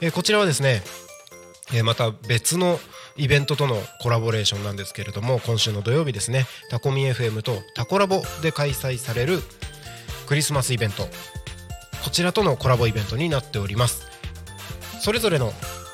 [0.00, 0.82] えこちらはですね
[1.72, 2.78] えまた別の
[3.16, 9.40] イベントとのコラボレーションなんですけれども今週の土曜日ですねタコミ FM とタコラボで開催される
[10.26, 11.04] クリスマスイベント
[12.04, 14.06] こちらとのコラボイベントになっております。
[15.00, 15.52] それぞれの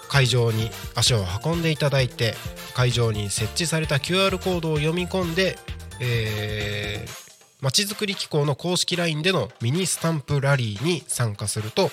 [0.09, 2.35] 会場に足を運んでいただいて
[2.75, 5.57] 会場に設置された QR コードを読み込んで
[6.01, 11.91] えーまちづくり機構の公式 LINE でのミニスタンプラリーに参加すると、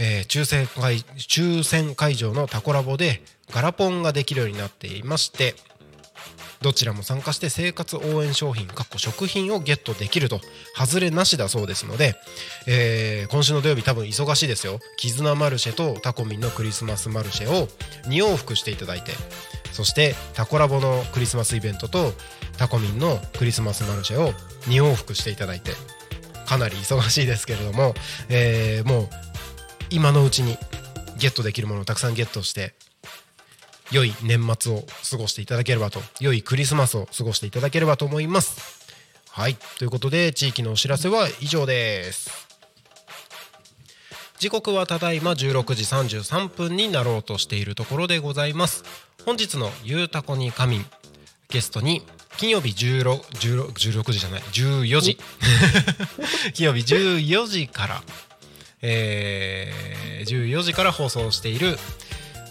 [0.00, 5.54] えー抽選会抽選会場のタコラボでガラポンができるようになっていまして
[6.62, 10.40] どちらも参加して生活応援商品かっこ食品をゲットできると
[10.76, 12.16] 外れなしだそうですので、
[12.66, 14.80] えー今週の土曜日多分忙しいですよ。
[14.98, 17.68] 絆マルシェとタコミンのクリスマスマルシェを
[18.08, 19.12] 2往復していただいて
[19.72, 22.12] そしてタコラボのクリスマスイベントと
[22.58, 24.32] タコミンのクリスマスマルシェを
[24.68, 25.72] 2往復していただいて
[26.44, 27.94] かなり忙しいですけれども、
[28.28, 29.29] えーもう
[29.90, 30.56] 今のうちに
[31.18, 32.74] ゲットできるものをたくさんゲットして
[33.90, 38.80] 良い年末を過ごしていただければと良いクリスマスを過ごしていただければと思います。
[39.30, 39.56] はい。
[39.78, 42.48] ということで地域のお知らせは以上です。
[44.38, 48.84] 時刻はただいま16時33分になろうとしているところでございます。
[49.26, 50.86] 本日の「ゆうたこに仮眠」
[51.50, 52.02] ゲストに
[52.36, 55.18] 金曜日16 16 16時じゃない14時。
[56.54, 58.02] 金曜日14時から
[58.82, 61.76] えー14時から放送している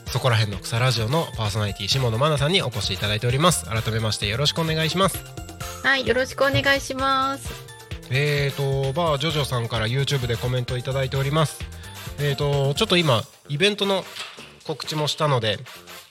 [0.07, 3.65] そこら辺の草ラジオのパーソナリティ下野真奈さんにお越しいただいております。
[3.65, 5.23] 改めましてよろしくお願いします。
[5.83, 7.47] はい、よろしくお願いします。
[8.09, 11.59] えーとバージョジョさんから YouTube でコメントいただいております。
[12.19, 14.03] えーとちょっと今イベントの
[14.65, 15.59] 告知もしたので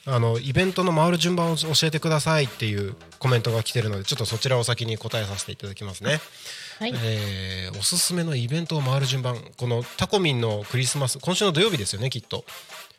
[0.05, 6.19] あのイベントの回る順番を教えてくださいっていうコメントが来てるのでちょっとそちらを先に答えさせていただきますね
[6.79, 12.45] はい、えーおすすめのイベントを回る順番このタコミンのクリスマス今週の土曜日ですよねきっと。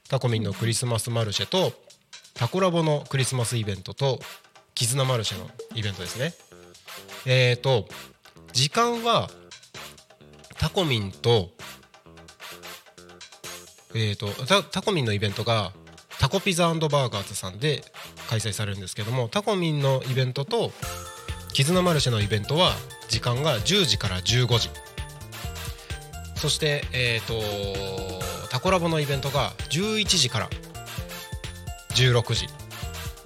[0.09, 1.73] タコミンのクリスマスマルシェと
[2.35, 4.21] タコラボのクリスマスイベントと
[4.75, 6.35] 絆マルシェのイベントですね。
[7.25, 7.89] えーと
[8.53, 9.31] 時間は
[10.59, 11.49] タコミンと
[13.95, 15.73] えーとタタコミンのイベントが
[16.19, 17.83] タコピザバーガーズさんで
[18.29, 20.71] 開催されるんですけどもタコミンのイベントと
[21.55, 22.73] 絆マルシェのイベントは
[23.11, 24.71] 時間が10時から15時。
[26.37, 27.35] そしてえっ、と
[28.49, 30.49] タコラボのイベントが11時から
[31.91, 32.47] 16時。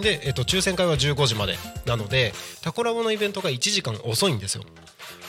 [0.03, 1.57] で、えー、と抽選会は15時まで。
[1.87, 2.32] なので
[2.62, 4.64] タコラボのイベントが1時間遅いんですよ。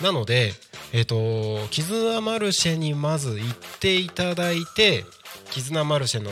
[0.01, 0.53] なので
[0.93, 5.03] えっ、と絆マルシェにまず行っていただいて
[5.51, 6.31] 絆マルシェの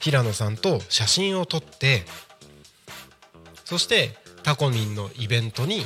[0.00, 2.04] 平野さんと写真を撮って
[3.64, 4.10] そして
[4.42, 5.82] タコミンのイベントに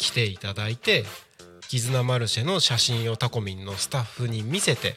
[0.00, 1.04] 来ていただいて
[1.68, 4.96] 絆マルシェの写真をタコミンのスタッフに見せて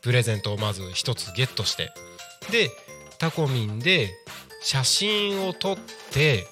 [0.00, 1.90] プレゼントをまず一つゲットして
[2.50, 2.70] で
[3.18, 4.08] タコミンで
[4.62, 5.76] 写真を撮っ
[6.12, 6.46] て、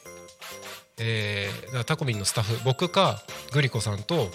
[0.99, 4.29] えータコミンのスタッフ僕かグリコさんと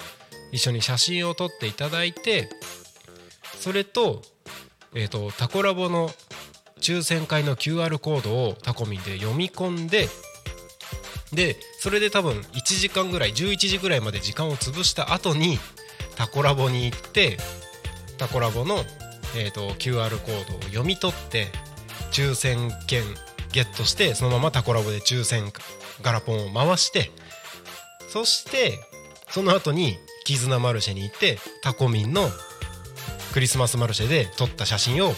[0.52, 2.50] 一緒に写真を撮っていただいて
[3.60, 4.22] それと,、
[4.94, 6.10] えー、とタコラボの
[6.80, 10.08] 抽選会の QR コードをタコミンで読み込んで
[11.34, 15.58] でそれで多分1時間ぐらい11時ぐらいまで時間を潰した後に
[16.16, 17.38] タコラボに行って
[18.18, 18.78] タコラボの、
[19.36, 21.48] えー、と QR コードを読み取って
[22.12, 23.04] 抽選券
[23.54, 25.52] ゲットしてそのままタコラボで抽選
[26.02, 27.12] ガラポンを回して
[28.10, 28.80] そして
[29.30, 32.30] その後に絆マルシェに行ってタコミンの
[33.34, 35.14] クリスマスマルシェで撮った写真を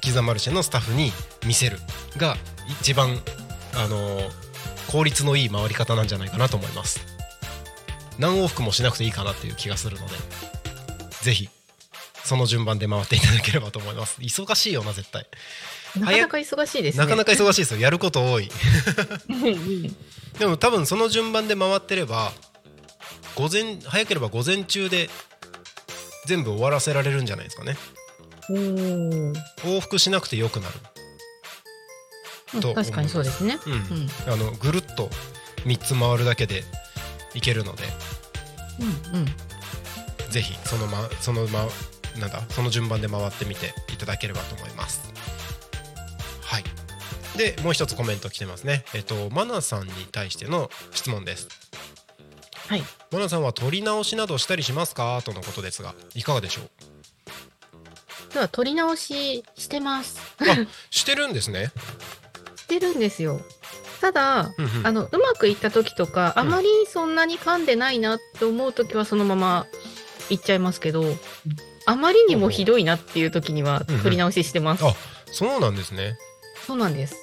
[0.00, 1.10] 絆マルシェのスタッフに
[1.44, 1.78] 見せる
[2.16, 2.36] が
[2.80, 3.18] 一番
[3.74, 4.49] あのー
[4.90, 7.00] 効率のいい回り方なんじゃないかなと思います。
[8.18, 10.12] 何往復もしなくていいかなっていう気がするので
[11.22, 11.48] ぜひ
[12.22, 14.20] その順番で回っていただければと思います。
[14.20, 15.26] 忙しいよな絶対。
[15.98, 17.04] なかなか忙しいですね。
[17.04, 17.80] なかなか忙しいですよ。
[17.80, 18.50] やること多い。
[19.28, 19.96] うん
[20.38, 22.32] でも多分その順番で回ってれば
[23.34, 25.10] 午前早ければ午前中で
[26.26, 27.76] 全部終わらせられるんじゃないですかね。
[28.48, 30.74] 往復しなくてよくなる。
[32.54, 33.58] うんと確かにそうですね。
[33.66, 34.08] うん、うん。
[34.26, 35.10] あのぐるっと
[35.64, 36.64] 3つ回るだけで
[37.34, 37.84] いけるので
[39.12, 39.26] うんうん。
[40.30, 41.66] ぜひそのまそのま
[42.18, 45.12] なんだその順番で回ってみていただければと思います。
[46.42, 46.64] はい。
[47.36, 48.84] でもう一つコメント来てますね。
[48.94, 51.48] えっとマナさんに対しての質問です。
[52.68, 52.82] はい。
[53.10, 55.20] マナさんは撮り直しなどしたりしますか？
[55.24, 58.34] とのことですがいかがでしょう？
[58.34, 60.20] では取り直ししてます。
[60.38, 60.44] あ
[60.90, 61.72] してるんですね。
[62.56, 63.40] してるんですよ。
[64.00, 69.66] ただ、うんうんあのうまくいった時とか、うんあまりそんなに噛んでないなって思う時はそのまま
[70.30, 71.04] いっちゃいますけど、
[71.86, 74.84] あまりにもひどいなっていう時にはうんうん取り直ししてます。
[74.86, 74.94] あ
[75.26, 76.16] そうなんですね
[76.66, 77.16] そうなんです。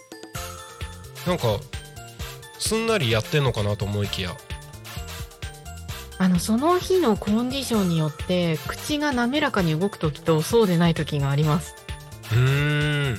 [1.25, 1.59] なんか
[2.59, 4.36] すんなりやってんのかなと思いきや
[6.19, 11.75] あのその日のコンディションによって口が滑らかに動く時とそうでない時があります。
[12.32, 12.43] うーん
[13.05, 13.15] うん。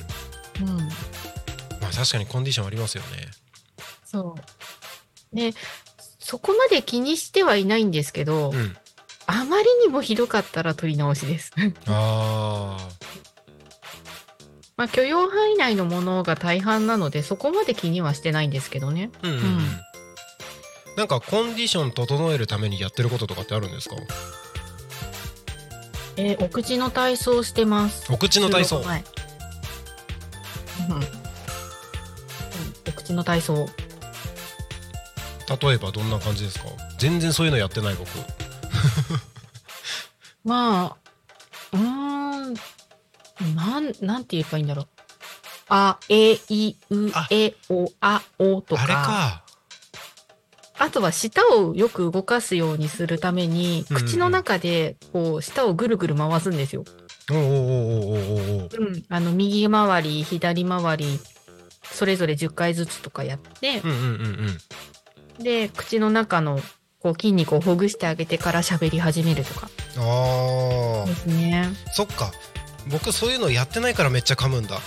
[1.81, 3.07] まあ確かにコンディションありますよね
[4.09, 4.35] そ
[5.33, 5.35] う。
[5.35, 5.53] で、
[6.19, 8.75] そこまで気にしてはいないんですけど、うん
[9.31, 11.51] あまりにもひどかったら取り直しです。
[11.85, 12.77] あ
[14.75, 19.11] まあ許容範囲内のものが大半なので、そこまで気にはしてないんですけどね。
[19.21, 19.79] ーうんうん、うんうん
[20.97, 23.95] なんかコンディション整えるためにやってることとかってあるんですか？
[26.17, 28.11] えーお口の体操してます。
[28.11, 29.03] お口の体操収録前
[30.89, 31.03] うんうん
[32.87, 33.69] お口の体操。
[35.61, 36.65] 例えばどんな感じですか？
[36.97, 38.07] 全然そういうのやってない僕
[40.43, 40.97] まあ、
[41.73, 42.53] うーん、
[43.55, 44.87] なん、なんて言えばいいんだろう。
[45.69, 48.83] あ、え、い、うあ、え、お、あ、おとか。
[48.83, 49.43] あれか
[50.81, 56.85] あとは舌をよく動かすようにするために、うんうん口の中でこう舌をぐるぐる回すんですよ。
[57.29, 59.03] おおおおおおおうん。
[59.09, 61.19] あの右回り、左回り、
[61.83, 64.07] それぞれ10回ずつとかやって、うんうんうんう
[64.51, 64.57] ん
[65.39, 66.59] で、口の中の
[66.99, 69.69] こう筋肉をほぐしてあげてから喋り始めるとか。
[69.97, 71.69] あですね。
[71.71, 72.31] ーそっか。
[72.91, 74.79] 僕そういうのやってないからめっちゃ噛むんだ。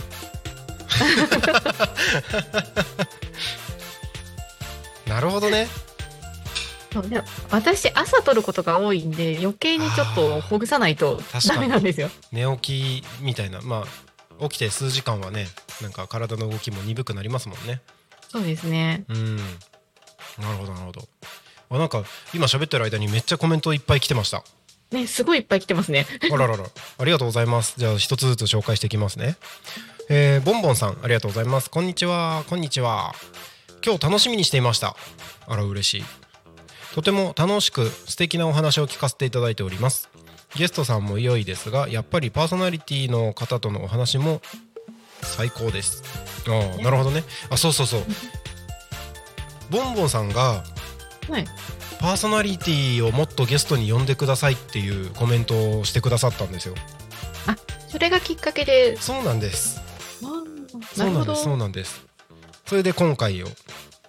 [5.07, 5.67] なるほどね。
[6.93, 11.59] そうで私朝取ることが多いんで余計にちょっとほぐさないと確かに。
[11.61, 12.11] ダメなんですよ。
[12.33, 13.63] 寝起きみたいな。
[13.63, 13.87] ま
[14.41, 15.47] あ起きて数時間はね
[15.81, 17.81] なんか体の動きも鈍くなりますもんね。
[18.31, 19.05] そうですね。
[19.09, 19.41] うん
[20.39, 21.09] なるほどなるほど。
[21.71, 22.05] あなんか
[22.35, 24.45] 今喋ってる間にめっちゃコメントいっぱい来てました。
[24.91, 26.07] ね、すごいいっぱい来てますね。
[26.31, 26.65] あららら。
[26.99, 27.75] ありがとうございます。
[27.79, 29.37] じゃあ一つずつ紹介していきますね。
[30.11, 31.71] えー、ボンボンさんありがとうございます。
[31.71, 32.45] こんにちは。
[32.49, 33.15] こんにちは。
[33.85, 34.97] 今日楽しみにしていました。
[35.47, 36.05] あら嬉しい。
[36.95, 40.11] とても楽しく素敵なお話を聞かせていただいております。
[40.57, 44.43] ゲストさんも良いですがやっぱりパーソナリティの方とのお話も
[45.23, 46.03] 最高です。
[46.47, 47.25] ああなるほどね。
[47.49, 48.03] あそうそうそう
[49.73, 50.63] ボンボンさんが
[51.29, 51.45] はい。
[51.99, 56.75] パーソナリティをもっとゲストに呼んでくださいっていうコメントをしてくださったんですよ。
[57.89, 59.81] それがきっかけで、そうなんです。
[60.21, 61.43] そうなんです。
[61.45, 61.57] そう。
[61.57, 62.07] なんです。
[62.67, 63.47] それで今回を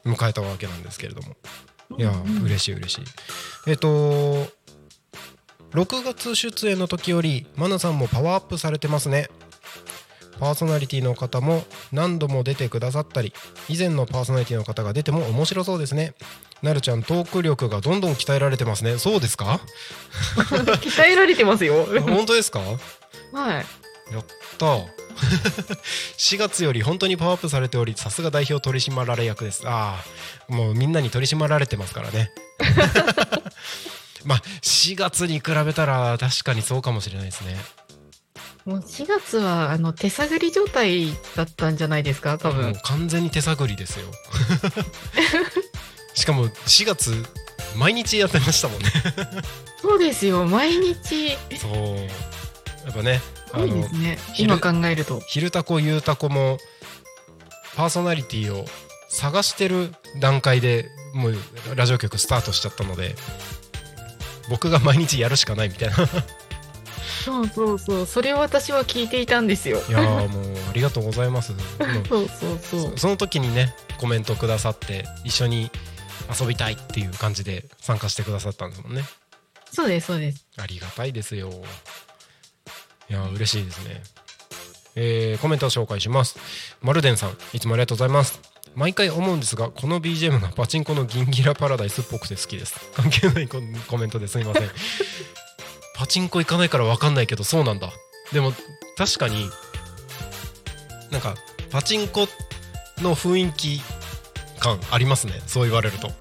[0.05, 1.35] 迎えたわけなんですけれども。
[1.97, 2.43] いや、うん。
[2.43, 3.03] 嬉しい嬉しい。
[3.67, 4.47] えっ、と
[5.73, 9.27] 6月出演の時よりマナさんもパワーアップされてますね
[10.43, 11.63] パーソナリティの方も
[11.93, 13.31] 何度も出てくださったり
[13.69, 16.15] 以前のパーソナリティの方が出ても面白そうですね。
[16.61, 18.97] なるちゃんトーク力がどんどん鍛えられてますね。
[18.97, 19.61] そうですか？
[20.35, 21.85] 鍛えられてますよ。
[22.01, 22.59] 本当ですか？
[22.59, 24.13] はい。
[24.13, 24.25] やっ
[24.57, 24.85] た4
[26.37, 29.63] 月より本当にパワーアップされておりさすが代表取締役です。
[29.65, 30.03] あ
[30.49, 32.31] あもうみんなに取り締まられてますからね。
[34.25, 37.55] まあ4月に比べたら確かにそうかもしれないですね
[38.65, 42.73] もう4月はあの手探り状態だったんじゃないですか、多もう分。
[42.83, 44.05] 完全に手探りですよ
[46.15, 47.25] しかも4月
[47.75, 48.91] 毎日やってましたもんね
[49.81, 51.37] そうですよ、毎日。
[51.59, 51.97] そう
[52.85, 54.17] やっぱねすごいですね。
[54.33, 55.19] 昼今考えると。
[55.27, 56.57] 昼タコゆうタコも
[57.75, 58.65] パーソナリティを
[59.09, 61.37] 探してる段階でもう
[61.75, 63.15] ラジオ局スタートしちゃったので
[64.49, 65.97] 僕が毎日やるしかないみたいない
[67.23, 68.05] そうそうそう。
[68.05, 69.77] それを私は聞いていたんですよ。
[69.89, 71.53] やーもうありがとうございます
[72.07, 72.97] そうそうそうそ。
[72.97, 75.71] その時にねコメントくださって一緒に
[76.39, 79.03] 遊びたいっていう感じで参加してくださったんですもんね
[79.71, 80.45] そうです、そうです。
[80.57, 81.49] ありがたいですよ
[83.09, 84.03] いやー嬉しいですね
[84.95, 86.37] えーコメントを紹介します
[86.81, 88.39] マルデンさんいつもありがとうございます
[88.75, 94.69] 毎回思うんですがこの BGM がパチンコのギンギラパラダイスっぽくて好きです関係ないココメントですみません
[96.03, 97.89] パチンコ行かないから分かんないけどそうなんだ。
[98.33, 98.51] でも
[98.97, 99.49] 確かに
[101.11, 101.35] なんか
[101.71, 102.27] パチンコ
[102.97, 103.79] の雰囲気
[104.59, 105.41] 感ありますね。
[105.47, 106.11] そう言われると。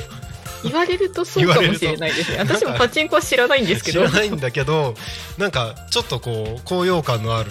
[0.63, 2.39] 言われるとそうかもしれないですね。
[2.39, 4.07] 私もパチンコは知らないんですけど。
[4.07, 4.21] 知ら。
[4.21, 4.95] ないんだけど
[5.37, 7.51] なんかちょっとこう高揚感のある。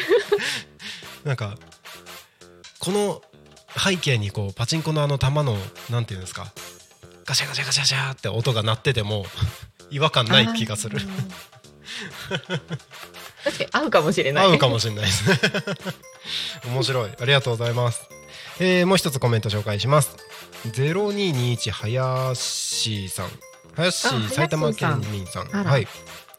[1.24, 1.56] なんか
[2.78, 3.22] この
[3.74, 5.56] 背景にこうパチンコのあの球の
[5.88, 6.52] なんていうんですか。
[7.24, 9.24] ガシャガシャガシャガシャって音が鳴ってても
[9.90, 10.98] 違和感ない気がする。
[13.44, 14.46] 確かに合うかもしれない。
[14.46, 15.28] 合うかもしれないです。
[15.30, 15.38] ね
[16.72, 17.10] 面白い。
[17.20, 18.02] ありがとうございます。
[18.58, 20.16] えーもう一つコメント紹介します。
[20.64, 23.30] 0221林さん。
[23.76, 25.48] 林埼玉県民さん。
[25.48, 25.86] はい。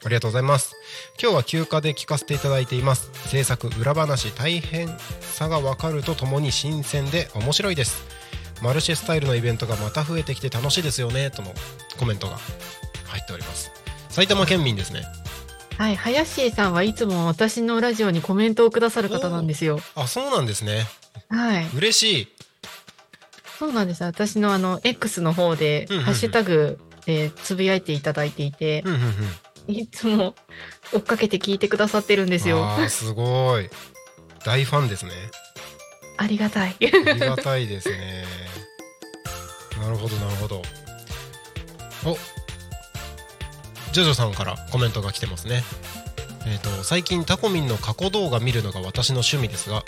[0.04, 0.74] ありがとうございます。
[1.22, 3.10] 今日は休暇で聞かせていただいています。
[3.28, 8.04] 制作裏話大変さがわかるとともに新鮮で面白いです。
[8.62, 11.30] マルシェスタイルのイベントがまた増えてきて楽しいですよね。
[11.32, 11.54] との
[11.98, 12.40] コメントが
[13.18, 13.72] 入っております
[14.10, 15.02] 埼玉県民ですね
[15.78, 19.80] はい、林さんはいつも私のラジオにコメントをくださる方なんですよ。
[19.94, 20.88] あそうなんですね
[21.30, 21.68] はい。
[21.76, 22.28] 嬉しい
[23.60, 24.04] そうなんです。
[24.04, 29.12] 私のあの、X の方で、ハッシュタグでつぶやいていただいていてう、んうんうん
[29.68, 30.34] いつも
[30.94, 32.66] 追っかけて聞いてくださってるんですよ。
[32.88, 33.70] すごい
[34.46, 35.12] 大ファンですね
[36.16, 36.76] ありがたい。
[36.80, 38.26] ありがたいですね
[39.78, 40.62] なるほどなるほど
[42.06, 42.18] お
[43.94, 45.64] ジョジョさんからコメントが来てますね。
[46.46, 49.84] えっ、と最近タコミンの過去動画見るのが私の趣味ですが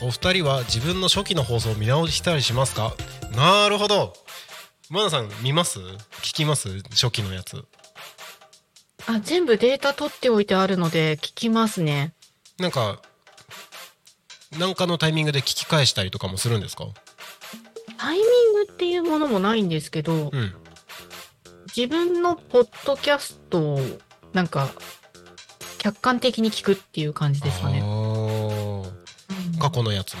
[0.00, 2.94] お二人は自分の初期の放送を見直したりしますか？
[3.34, 4.14] なるほど。
[4.88, 5.78] マナさん見ます？
[6.22, 6.80] 聞きます？
[6.90, 7.64] 初期のやつ。
[9.06, 12.12] あ、全部データ取っておいてあるので聞きますね。
[12.58, 13.00] なんか
[14.58, 16.86] なんかのタイミングで聞き返したりとかもするんですか？
[17.98, 20.54] タイミングっていうものもないんですけど、うん
[21.76, 23.80] 自分のポッドキャストを
[24.32, 24.70] なんか
[25.78, 27.80] 客観的に聞くっていう感じですかね。
[27.80, 27.82] う
[29.56, 29.58] ん。
[29.58, 30.20] 過去のやつも。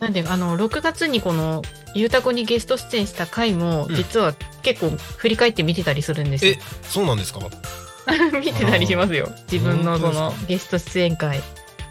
[0.00, 1.62] なんで、あの、6月にこの、
[1.94, 3.94] ゆうたこにゲスト出演した回も、うん。
[3.94, 6.52] 実は結構振り返って見てたりするんですよ。
[6.52, 6.58] え。
[6.82, 7.40] そうなんですか？
[8.40, 9.32] 見てたりしますよ。
[9.50, 11.38] 自分のそ本当ですのゲスト出演会。
[11.38, 11.42] へ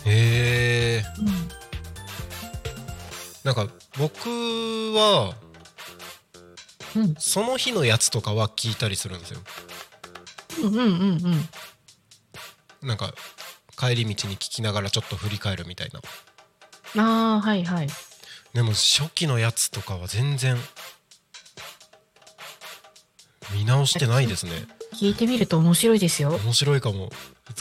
[0.05, 1.03] え
[3.43, 4.29] なんか僕
[4.93, 5.33] は
[6.95, 7.15] うん。
[7.17, 9.39] その日のやつとかは聞いたりするんですよ
[10.63, 10.89] うんうんうん
[12.83, 12.87] うん。
[12.87, 13.13] なんか
[13.77, 15.89] 帰り道に聞きながらちょっと振り返るみたい
[16.95, 17.87] なああ、はいはい。
[18.53, 20.55] でも初期のやつとかは全然
[23.53, 24.51] 見直してないですね
[24.93, 26.29] 聞いてみると面白いですよ。
[26.43, 27.09] 面白いかも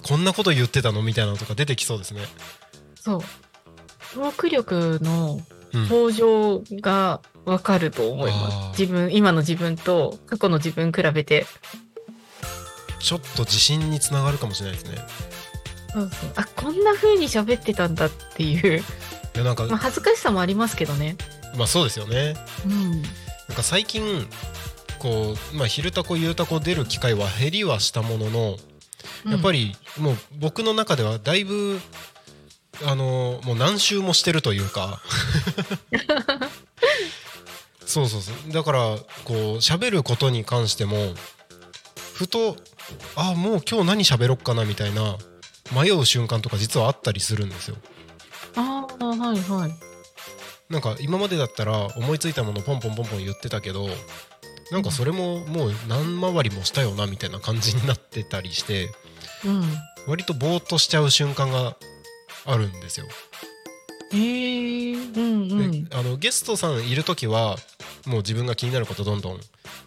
[0.06, 2.22] こんなこと言ってたのみたいなのとか出てきそうですね
[2.94, 3.20] そう。
[4.14, 5.40] トーク力の
[5.72, 8.80] うん向上がわかると思いあまーす。
[8.80, 11.46] 自分、今の自分と過去の自分比べて。
[13.00, 14.98] ちょっと自信につながるかもしれないですね
[15.92, 16.32] そうそう。
[16.36, 18.80] あ、こんな風に喋ってたんだっていう。
[18.80, 21.16] いやなんかまあ恥ずかしさもありますけどね。
[21.56, 22.34] まあそうですよね
[22.64, 23.02] うん。
[23.02, 23.10] なん
[23.54, 24.26] か最近
[24.98, 28.56] こう、まあ、昼タコ夕タコ出る機会は減りはしたものの
[29.26, 29.76] やっぱり。
[29.96, 31.78] りもう僕の中ではだいぶ
[32.86, 35.00] あのもう何周もしてるというか
[37.86, 38.78] そうそうそうだから
[39.24, 40.96] こう喋ることに関しても
[42.14, 42.56] ふと
[43.16, 45.16] あもう今日何喋ろっかなみたいな
[45.74, 47.76] 迷う瞬間とか実はあったりするんですよ
[48.56, 49.72] ああ、はいはい。
[50.70, 53.86] なんか今までだったら思いついたものポンポンポンポン言ってたけど
[54.70, 58.90] なんかそれももう何回りもしたよなみたいな感じになってたりして
[59.44, 59.62] うん。
[60.06, 61.76] 割とぼーっとしちゃう瞬間が
[62.46, 63.06] あるんですよ。
[64.14, 65.84] へえ、うんうん。
[65.84, 67.56] であのゲストさんいる時は
[68.06, 69.40] もう自分が気になることどんどん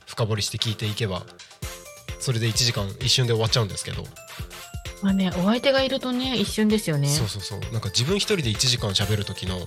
[0.06, 1.24] 深掘りして聞いていけば
[2.20, 4.04] それで1時間一瞬で終わっちゃうんですけど、
[5.02, 7.08] まあね、お相手がいるとね、一瞬ですよね。
[7.08, 9.58] そうそうそうなんか自分一人で1時間喋る時の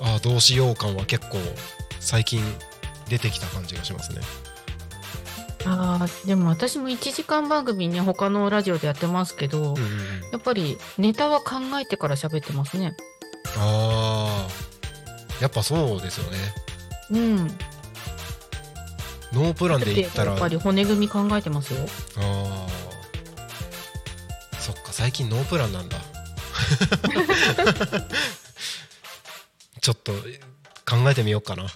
[0.00, 1.38] ああどうしよう感は結構
[2.00, 2.42] 最近
[3.08, 4.20] 出てきた感じがしますね。
[5.66, 9.78] ああ、でも私も1時間番組ね、他のラジオでやってますけど、うんうんうん、
[10.32, 12.96] やっぱりネタは考えてから喋ってますね。
[13.56, 15.42] あー。
[15.42, 16.38] やっぱそうですよね。
[17.10, 17.48] うん。
[17.48, 17.54] だ
[19.32, 20.30] ノープランで言ったら。
[20.32, 21.80] やっぱり骨組み考えてますよ。
[22.16, 22.66] あー。
[24.60, 25.98] そっか最近ノープランなんだ。
[29.80, 30.12] ちょっと
[30.88, 31.66] 考えてみようかな。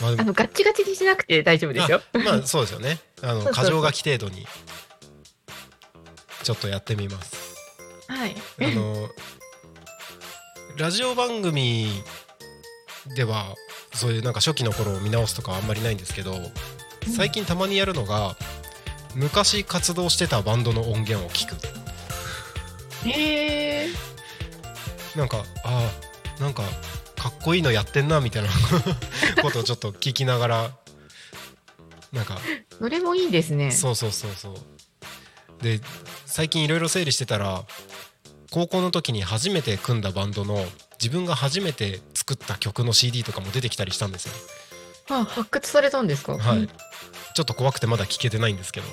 [0.00, 2.00] まああの、ガッチガチにしなくて大丈夫ですよ。
[2.12, 3.00] あまあそうですよね。
[3.22, 4.46] あの過剰書き程度に。
[6.48, 7.47] ちょっとやってみます
[8.08, 8.34] はい。
[8.60, 9.08] あの
[10.76, 11.88] ラジオ番組
[13.16, 13.54] では
[13.94, 16.34] そういうなんか初期の頃を見直すとかはあんまりないんですけど
[17.16, 18.36] 最近たまにやるのが
[19.14, 21.56] 昔活動してたバンドの音源を聞く
[23.08, 23.88] へえ。
[25.16, 26.62] なんかあーなんか
[27.16, 28.48] かっこいいのやってんなみたいな
[29.42, 30.70] ことをちょっと聞きながら
[32.12, 32.38] なんか
[32.78, 33.72] それもいいですね。
[33.72, 35.80] そうそうそうそうで
[36.24, 37.64] 最近いろいろ整理してたら
[38.50, 40.64] 高校の時に初めて組んだバンドの
[41.00, 44.32] 自分が初めて作った曲の CD とかも出てきたりしたんですよ。
[45.10, 46.36] あ、発掘されたんですか？
[46.36, 46.68] はい。
[47.34, 48.86] ちょっと怖くてまだ聞けてないんですけど。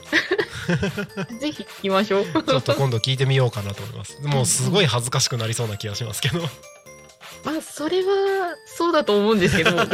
[1.30, 2.26] う んぜひ聞きましょう。
[2.26, 4.18] ちょっと今度聞いてみようかなと思います。
[4.22, 6.41] もうすごい恥ずかしくなりそうな気がしますけど。
[7.43, 9.72] まあ、それは、そうだと思うんですけど。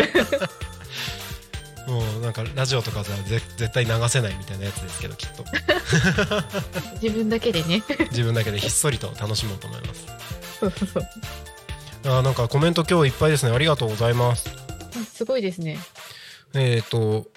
[1.88, 5.44] もうなんかラジオとかじゃぜ絶対流せないみたいなやつですけどきっと。
[7.02, 7.84] 自分だけでね。
[8.12, 10.06] 自分だけでひっそりと楽しもうと思います。
[10.60, 11.08] そうそうそう。
[12.06, 13.52] あーなんかコメント今日いっぱいですね。
[13.52, 14.50] ありがとうございます。
[14.96, 15.80] あすごいですね。
[16.54, 17.28] えっ、ー、と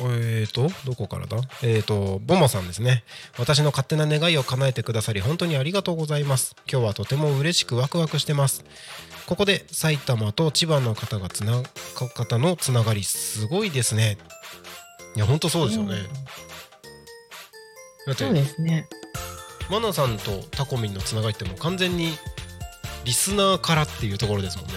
[0.00, 1.38] えーとどこからだ？
[1.62, 3.04] えーとボモさんですね。
[3.38, 6.54] 私の勝手な願いを叶えてくださり本当にありがとうございます。
[6.70, 8.64] 今日はとても嬉しくワクワクしてます
[9.28, 11.62] ここで埼玉と千葉の方がつな
[11.94, 14.16] 方のつながりすごいですね。
[15.14, 15.96] いや本当そうですよね、
[18.16, 18.88] そうですね。
[19.70, 22.16] マナさんとタコミンのつながりってもう完全に
[23.04, 24.72] リスナーからっていうところですもんね。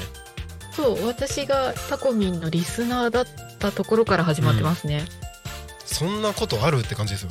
[0.74, 3.28] そう、私がタコミンのリスナーだっ
[3.58, 5.06] たところから始まってますね。
[5.86, 7.30] そんなことあるって感じですよ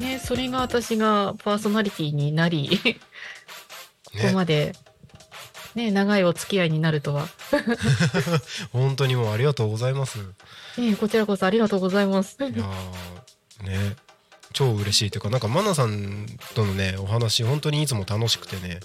[0.00, 0.14] ね。
[0.14, 2.80] ね、それが私がパーソナリティになり、
[4.04, 4.87] ここねまで、ね、
[5.74, 7.28] 長いお付き合いになるとは。
[8.72, 10.18] 本当にもうありがとうございます。
[10.76, 12.36] ね、こちらこそありがとうございます。
[12.40, 13.96] いやーね
[14.52, 18.80] 超嬉しいというかなんかマナさんとのねお話本当にいつも楽しくてね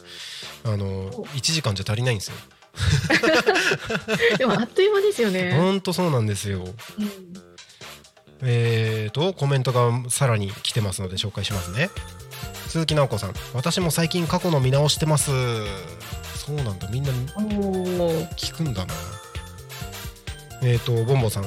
[0.65, 2.35] あの1時間じゃ足りないんですよ。
[4.37, 5.53] でもあっという間ですよね。
[5.55, 6.63] 本当そうなんですよ。
[6.63, 7.33] うん。
[8.45, 11.89] えーとコメントがさらに来てますので紹介しますね。
[12.73, 15.29] 鈴木直子さん私も最近過去の見直してます
[16.45, 16.87] そうなんだ。
[16.89, 17.11] みんな
[18.35, 18.93] 聞くんだな。
[20.61, 21.43] えーとボンボンさん。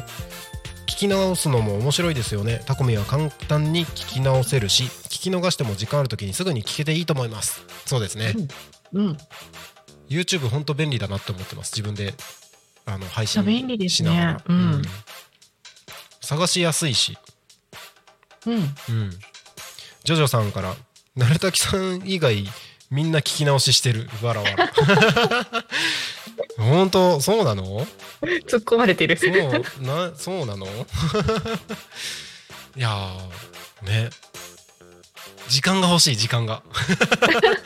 [0.86, 2.62] 聞き直すのも面白いですよね。
[2.64, 7.62] タコミは簡単に聞き直せるし聞き逃しても時間ある時にすぐに聞けていいと思います。
[7.84, 8.34] そうですね、
[8.94, 9.16] うん。
[10.08, 11.72] YouTube 本当便利だなって思ってます。
[11.76, 12.14] 自分で
[12.86, 14.08] あの配信いや便利ですね。
[14.08, 14.82] しながら、うん。
[16.22, 17.18] 探しやすいし。
[18.46, 18.54] うん。
[18.54, 19.10] うん。
[20.04, 20.74] ジョジョさんから
[21.14, 22.48] 鳴滝さん以外
[22.90, 24.08] みんな聞き直ししてる。
[24.22, 24.70] わらわら。
[26.64, 27.86] 本当そうなの？
[28.46, 29.16] 突っ込まれてる。
[29.16, 29.32] そう
[29.82, 30.66] なそうなの？
[32.76, 34.10] いやーね。
[35.48, 36.62] 時間が欲しい時間が。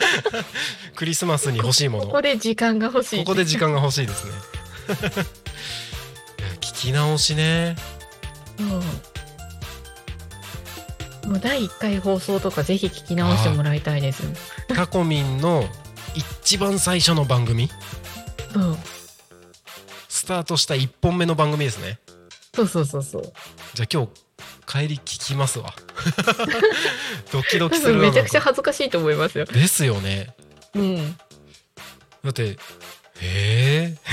[0.95, 2.05] クリスマスに欲しいもの。
[2.05, 3.19] ここで時間が欲しい。
[3.19, 4.31] ここで時間が欲しいですね。
[6.59, 7.75] 聞き直しね。
[8.59, 8.81] うん
[11.31, 14.21] もう第1回放送とかぜひ聞き直してもらいたいです。
[14.67, 15.63] タコミンの
[16.13, 17.69] 一番最初の番組？
[18.53, 18.77] そう
[20.09, 21.99] スタートした1本目の番組ですね
[22.53, 23.23] そうそうそうそう。
[23.73, 24.09] じゃあ今日
[24.67, 25.73] 帰り聞きますわ
[27.31, 29.45] ドキドキ多するめちゃくちゃ恥ずかしいと思いますよ。
[29.45, 30.35] ですよね
[30.75, 31.17] うん。
[32.25, 32.57] だってへ
[33.21, 33.97] え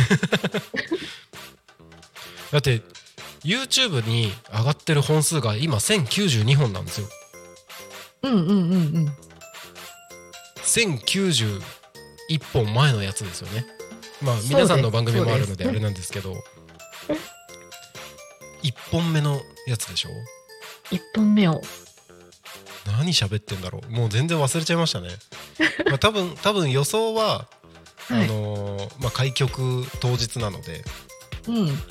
[2.53, 2.81] だって
[3.45, 7.09] YouTube に上がってる本数が今1092本なんですよ。
[8.23, 8.55] うんうんうんう
[9.01, 9.13] ん。
[10.63, 11.61] 1091
[12.53, 13.65] 本前のやつですよね。
[14.23, 16.35] まあ皆さんの番組もあるのであれなんですけど。
[18.63, 20.09] 1本目のやつでしょ？
[20.91, 21.61] 一本目を。
[22.87, 23.91] 何喋ってんだろう？
[23.91, 25.11] もう全然忘れちゃいましたね。
[25.87, 27.47] まあ多分多分予想は、
[28.09, 28.25] はい。
[28.25, 30.79] あのーまあ、開局当日なので。
[30.79, 30.85] うん。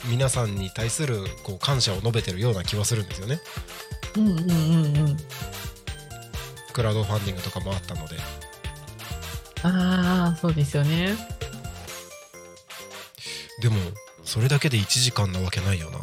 [0.05, 3.39] 皆さんに対するこう感謝を述べてるような気はするんですよね
[4.15, 5.17] うんうんうんうん。
[6.73, 8.15] クラウドファンディングとかもあったので
[9.63, 11.15] ああ、そうですよね。
[13.61, 13.75] でも
[14.23, 15.97] それだけで1時間なわけないよな、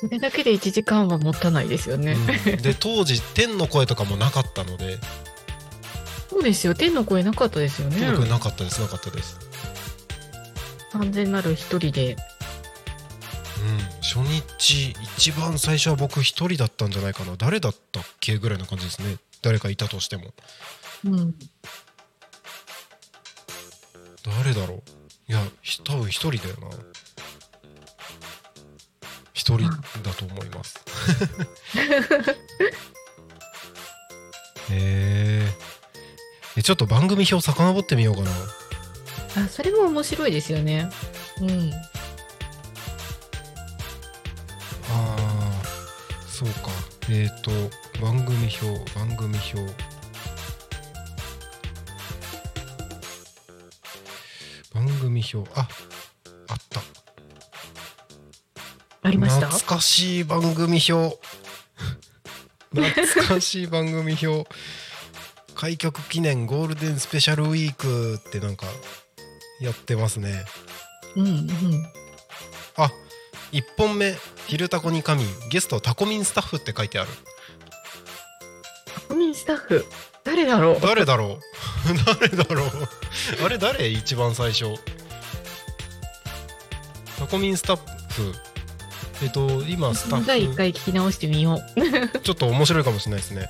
[0.00, 2.12] それだけで1時間は持たないですよね。
[2.12, 4.98] うん で当時天の声とかもなかったので
[6.28, 6.74] そうですよ。
[6.74, 9.38] 天の声なかったですよねなかったですなかったです
[10.94, 12.12] 完全なる一人で。
[12.12, 12.18] うん
[14.00, 17.34] 初日一番最初は僕一人だったんじゃないかな。
[17.36, 19.16] 誰だったっけぐらいな感じですね。
[19.42, 20.32] 誰かいたとしても。
[21.04, 21.34] うん。
[24.24, 24.82] 誰だろう。
[25.26, 26.68] いやひ多分一人だよな。
[29.32, 29.76] 一人だ
[30.16, 30.80] と思います。
[34.70, 36.56] へー。
[36.56, 38.30] えちょっと番組表遡ってみようかな
[39.36, 40.88] あ、それも面白いですよね。
[41.40, 41.72] うん。
[44.90, 46.70] あーそうか。
[47.10, 47.50] えっ、と
[48.00, 49.74] 番組表番組表。
[54.72, 55.68] 番組表あ
[56.48, 56.80] あった。
[59.02, 59.46] ありました？
[59.48, 61.18] 懐かしい番組表。
[62.74, 64.48] 懐かしい番組表。
[65.54, 68.66] 開局記念ゴールデンスペシャルウィークってなんか
[69.60, 70.44] やってますね。
[71.16, 71.86] うんうん。
[72.76, 72.90] あ
[73.52, 74.16] 1本目
[74.48, 77.10] 「昼タコに神」ゲストタコミンスタッフって書いてある。
[79.08, 79.84] 国民スタッフ、
[80.24, 80.80] 誰だろう？
[80.80, 81.40] 誰だろう？
[82.20, 82.68] 誰だろう？
[83.44, 83.88] あれ誰？
[83.88, 84.74] 一番最初。
[87.18, 87.76] タコミンスタッ
[88.12, 88.34] フ。
[89.22, 91.60] えっと今スタ第1ッフ回聞き直してみよ
[92.24, 93.48] ちょっと面白いかもしれないですね。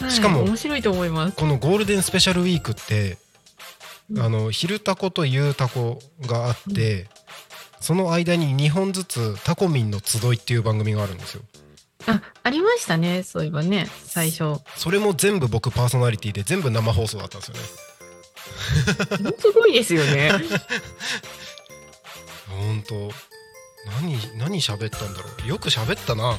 [0.00, 0.04] う。
[0.04, 1.36] はいしかも面白いと思います。
[1.36, 3.18] このゴールデンスペシャルウィークってうん
[4.16, 7.08] あの昼タコと夕タコがあって、
[7.80, 11.42] その間に2本ずつタコミンの集いっていう番組があるんですよ。
[12.06, 13.22] あ、ありましたね。
[13.22, 14.60] そういえばね、最初。
[14.76, 17.62] それも全部僕パーソナリティで全部生放送だったんですよね。
[19.38, 20.32] すごいですよね。
[22.48, 23.10] ほんと
[24.00, 25.48] 何何喋ったんだろう。
[25.48, 26.38] よく喋ったな。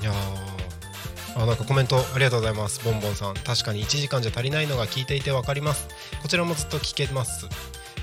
[0.00, 0.33] いやー
[1.36, 2.84] あなんかコメントありがとうございます。
[2.84, 3.34] ボンボンさん。
[3.34, 5.88] 確かに1時間じゃ足りないのが聞いていて分かります。
[6.22, 7.48] こちらもずっと聞けます。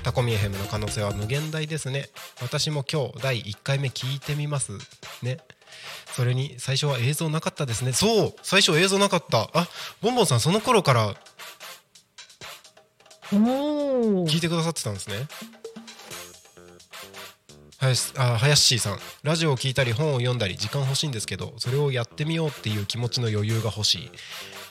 [0.02, 2.10] タコミエヘムの可能性は無限大ですね。
[2.40, 4.72] 私も今日第1回目聞いてみます。
[5.22, 5.38] ね。
[6.14, 7.92] それに最初は映像なかったですね。
[7.92, 8.34] そう！
[8.42, 9.48] 最初映像なかった。
[9.54, 9.68] あ
[10.02, 11.14] ボンボンさんその頃から。
[13.32, 15.26] 聞いてくださってたんですね
[17.82, 24.10] 林あ林さんラジオを聞いたり本を読んだり時間欲しいんですけどそれをやってみようっていう気持ちの余裕が欲しい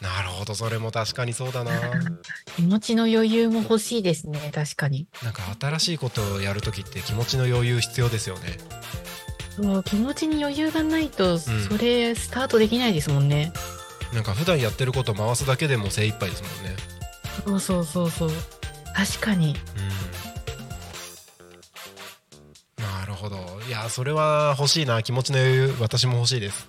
[0.01, 1.71] なるほどそれも確かにそうだな
[2.55, 4.51] 気持ちの余裕も欲しいですね。
[4.53, 5.07] 確かに。
[5.21, 8.57] なんか新しいことをやるときって気持ちの余裕必要ですよね
[9.55, 13.53] そう気持ちに余裕がないと、それスタートできないですもんね。
[14.13, 16.75] なんか普段やってること回すだけでも精一杯ですもんね
[17.45, 18.31] そうそうそうそう。
[18.95, 19.55] 確かに。
[19.77, 20.10] うん
[23.21, 26.67] ほどいやそれは欲しいな気持ちの余裕私も欲しいです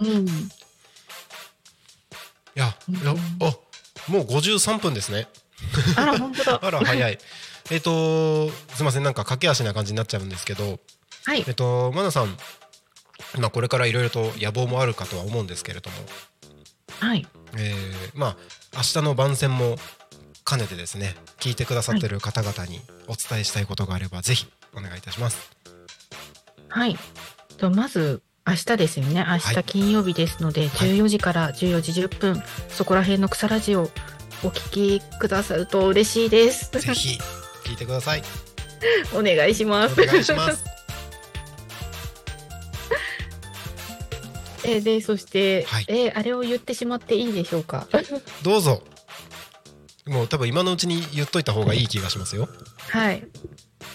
[0.00, 0.26] うん。
[0.28, 0.30] い
[2.54, 3.56] やいやあ
[4.10, 5.26] もう53分ですね
[5.96, 6.60] あら、本当だ。
[6.62, 7.18] あら早い
[7.70, 10.78] えっとすいませんなんか駆け足な感じになっちゃうんですけど
[11.24, 11.54] はいえっ。
[11.54, 12.36] とマナさん
[13.38, 15.96] まあこれからいろいろと野望もあるかとは思うんですけれども
[17.00, 17.26] はい。
[17.56, 18.36] えーまあ
[18.76, 19.78] 明日の番宣も
[20.48, 24.46] 兼ねてですね聞いてくださってる方々にお伝えしたいことがあればぜひ
[24.76, 25.50] お願いいたします
[26.68, 26.96] はい。
[27.58, 29.14] とまず、明日ですよね。
[29.20, 33.82] 明はい日金曜日ですので、14時から14時10分、そこら辺の草ラジオ、
[34.44, 36.70] お聞きくださると嬉しいです。
[36.70, 37.18] ぜひ
[37.64, 38.22] 聞いてください
[39.14, 39.96] お願いしまおす。
[40.04, 40.62] 願いします
[44.64, 47.86] えーで、そして、はいえーあれを言ってしまっていいでしょうか？
[48.42, 48.82] どうぞ
[50.06, 52.48] もう多分今のうちに言っといた方がいい気がしますよ
[52.90, 53.26] はい。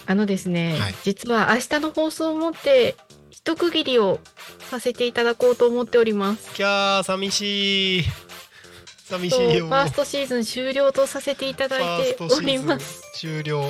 [0.06, 2.96] あのですね、はい実は明日の放送をもって、
[3.30, 4.20] 一区切りを
[4.70, 6.54] させていただこうと思っております。
[6.54, 8.04] キャー寂しい
[9.08, 13.02] 寂しといよファーストシーズン終了とさせていただいております。
[13.14, 13.64] 終了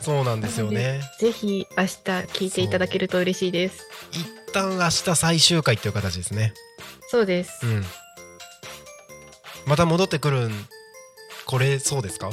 [0.00, 3.86] そうなんですよねぜひ明日聞いていただけると嬉しいです。
[4.12, 6.54] 一旦明日最終回っていう形ですね
[7.08, 7.66] そうです。
[7.66, 7.84] うん
[9.66, 10.52] また戻ってくるん
[11.48, 12.30] これそうですか？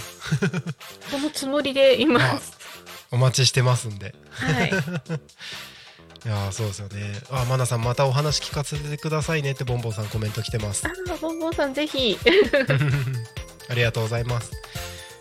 [1.09, 2.51] そのつもりでいます。
[3.11, 4.69] お待ちしてますんではい。
[6.25, 12.17] いやーそうですよねあマナさんまたお話聞かせてくださいねってボンボンさんコメント来てますあー、ボンボンさんぜひ。
[13.69, 14.51] ありがとうございます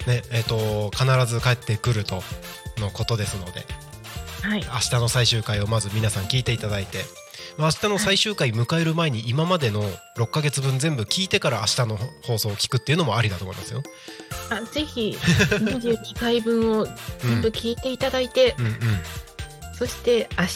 [0.07, 2.23] ねえっ、と必ず帰ってくると
[2.79, 3.67] のことですので
[4.43, 4.61] はい。
[4.65, 7.07] 明日の最終回をまず皆さん聞いていただいてまあ
[7.57, 9.83] 明日の最終回迎える前に今までの
[10.17, 13.83] 6ヶ月分全部聞いてから明日の放送を聞くっていうのもありだと思いますよ。
[14.51, 16.87] あぜひ22回分を
[17.19, 18.75] 全部聞いていただいて、うんうん、
[19.73, 20.47] そして明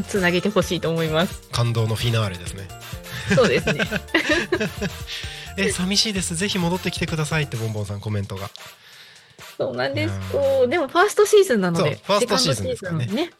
[0.00, 1.42] 日 つなげてほしいと思います。
[1.52, 2.66] 感動のフィナーレですね。
[3.34, 3.80] そうですね。
[5.58, 8.50] え寂しいですぜひ戻ってきてくださいってボンボンさんコメントが。
[9.58, 10.20] そうなんですうん。
[10.40, 13.30] こうでもファーストシーズンなので、ファーストシーズンですからねね、はい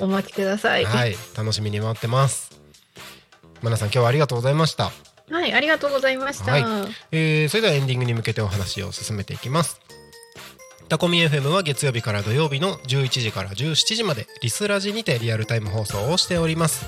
[0.00, 0.84] お待ちください。
[0.84, 2.60] ははい楽しみに待ってます。
[3.62, 4.90] マナさん今日はありがとうございました。
[5.46, 6.52] い、ありがとうございました。
[6.52, 6.64] はい
[7.12, 9.80] えーそれではエンディングに向けてお話を進めていきます
[10.88, 16.84] タコミ FM は月曜日から土曜日の11時から17時までリスラジにてリアルタイム放送をしております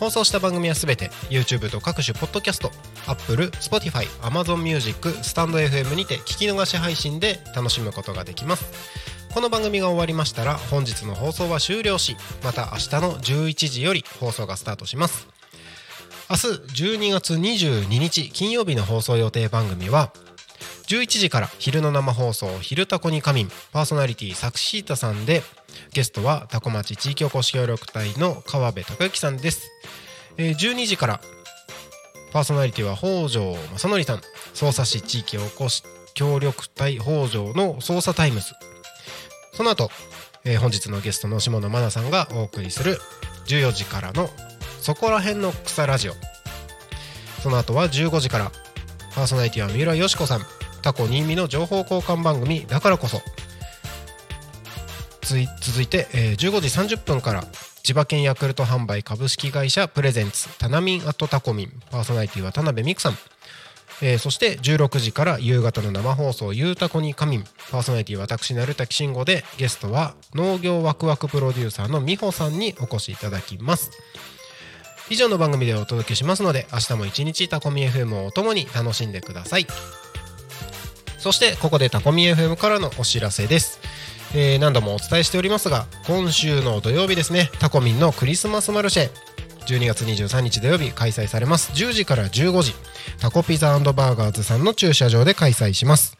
[0.00, 2.72] 放送した番組はすべて YouTube と各種ポッドキャスト
[3.06, 15.28] Apple、Spotify、Amazon Music、スタンド FM にて聞き逃し配信で楽しむことができますこの番組が終わりましたら本日の放送は終了しまた明日の11時より放送がスタートします。
[16.30, 16.46] 明日
[16.96, 20.10] 12月22日金曜日の放送予定番組は
[20.86, 25.42] 11時から昼の生放送「昼たこにかみん」パーソナリティサクシータさんで
[25.92, 29.70] ゲストは多古町地域おこし協力隊の川辺隆之さんです、
[30.38, 31.20] 12時から
[32.32, 34.22] パーソナリティは北条正則さん。
[34.54, 35.84] 匝瑳市地域おこし
[36.14, 38.54] 協力隊北条の匝瑳タイムズ。
[39.56, 39.90] その後、
[40.44, 42.98] えー本日のゲストの下野真奈さんがお送りする
[43.46, 44.28] 14時からの
[44.80, 46.12] そこら辺の草ラジオ。
[47.42, 48.52] その後は15時から
[49.14, 50.42] パーソナリティは三浦よし子さん。
[50.82, 53.20] タコ新見の情報交換番組だからこそ。
[55.22, 57.44] つい続いて、えー15時30分から
[57.82, 61.72] 千葉県ヤクルト販売株式会社プレゼンツタナミンアットタコミン。
[61.90, 63.18] パーソナリティは田辺美久さん。
[64.02, 73.90] えーそして16時から夕方の生放送「ゆうたこに仮眠」パーソナリティ私成滝慎吾でゲストは農業ワクワクプロデューサーの美穂さんにお越しいただきます。
[75.08, 79.66] 以上の番組でお届けしますので明日も一日タコミ FM をお供に楽しんでください。
[81.18, 83.80] そしてここでタコミ FM からのお知らせです。
[84.34, 89.10] えー何度もお伝えしておりますが今週の土曜日ですねタコミンのクリスマスマルシェ。
[89.66, 91.72] 12月23日土曜日開催されます。
[91.72, 92.74] 10時から15時。
[93.20, 96.16] タコピザバーガーズさんの駐車場で開催します、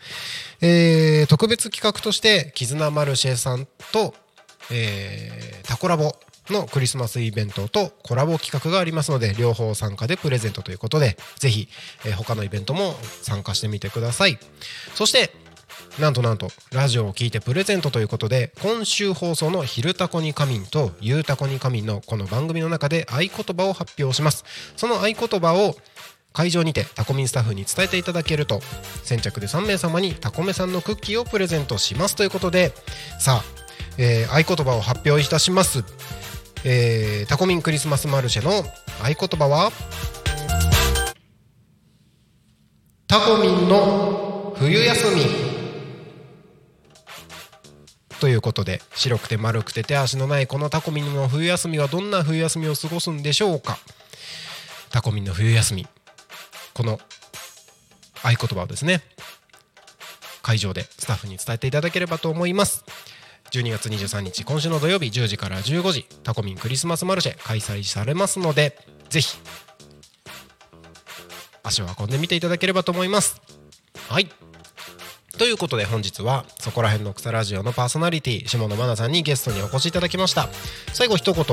[0.61, 4.15] えー特別企画として絆マルシェさんと、
[4.71, 6.17] えータコラボ
[6.51, 11.69] のクリスマスイベントとコラボ企画がありますので両方参加でプレゼントということでぜひ、
[12.05, 14.39] えー他のイベントも参加してみてください。
[14.95, 15.46] そして
[15.99, 24.45] なんとなんとラジオを聞いてプレゼントということで今週放送の「昼タコに仮眠」と「ゆうタコに仮眠」のこの番組の中で合言葉を発表します。
[24.77, 25.75] その合言葉を
[26.35, 28.61] 会場にてタコミンスタッフに伝えていただけると
[29.05, 32.75] 先着で3名様にタコメさんのクッキーをプレゼントしますということで
[33.19, 33.45] さあ、
[33.97, 35.83] えー合言葉を発表いたします、
[36.65, 38.51] えータコミンクリスマスマルシェの
[39.03, 39.73] 合言葉は？
[43.07, 45.46] タコミンの冬休み。
[48.21, 53.79] ということで白くて丸くて手足のないこのタコミンの冬休みはどんな冬休みを過ごすんでしょうか？
[54.91, 55.87] タコミンの冬休み
[56.75, 56.99] この
[58.23, 59.03] 合言葉をですね。
[60.43, 62.85] 会場でスタッフに伝えていただければと思います。
[63.51, 69.39] 12月23日今週の土曜日10時から15時タコミンクリスマスマルシェ開催されますのでぜひ
[71.63, 73.41] 足を運んでみていただければと思います。
[74.09, 74.29] はい。
[75.39, 80.49] ということで本日はそこら辺の草ラジオのパーソナリティ下野真奈さんにゲストにお越しいただきました。
[80.93, 81.45] 最後一言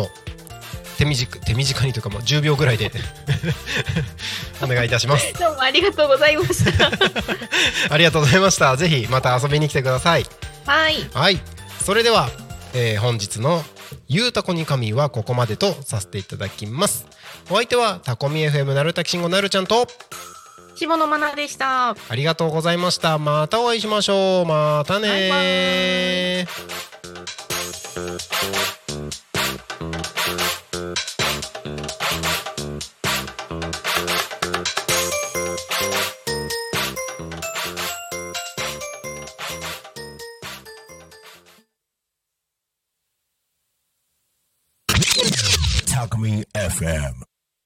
[0.97, 2.91] 手短手短にというかもう10秒ぐらいで
[4.63, 5.33] お願いいたします。
[5.37, 6.91] どうもありがとうございました。
[7.93, 8.77] ありがとうございました。
[8.77, 10.25] ぜひまた遊びに来てください。
[10.65, 11.09] はい。
[11.13, 11.41] はい。
[11.85, 12.29] それでは、
[12.73, 13.65] えー本日の
[14.07, 17.05] 「ゆうたこに神」はここまでとさせていただきます。
[17.49, 19.87] お相手はタコミ FM なるたきしんごなるちゃんと
[20.75, 21.89] 下野愛でした。
[21.91, 23.17] ありがとうございました。
[23.17, 24.45] またお会いしましょう。
[24.45, 26.47] またね
[45.91, 47.32] たくみ FM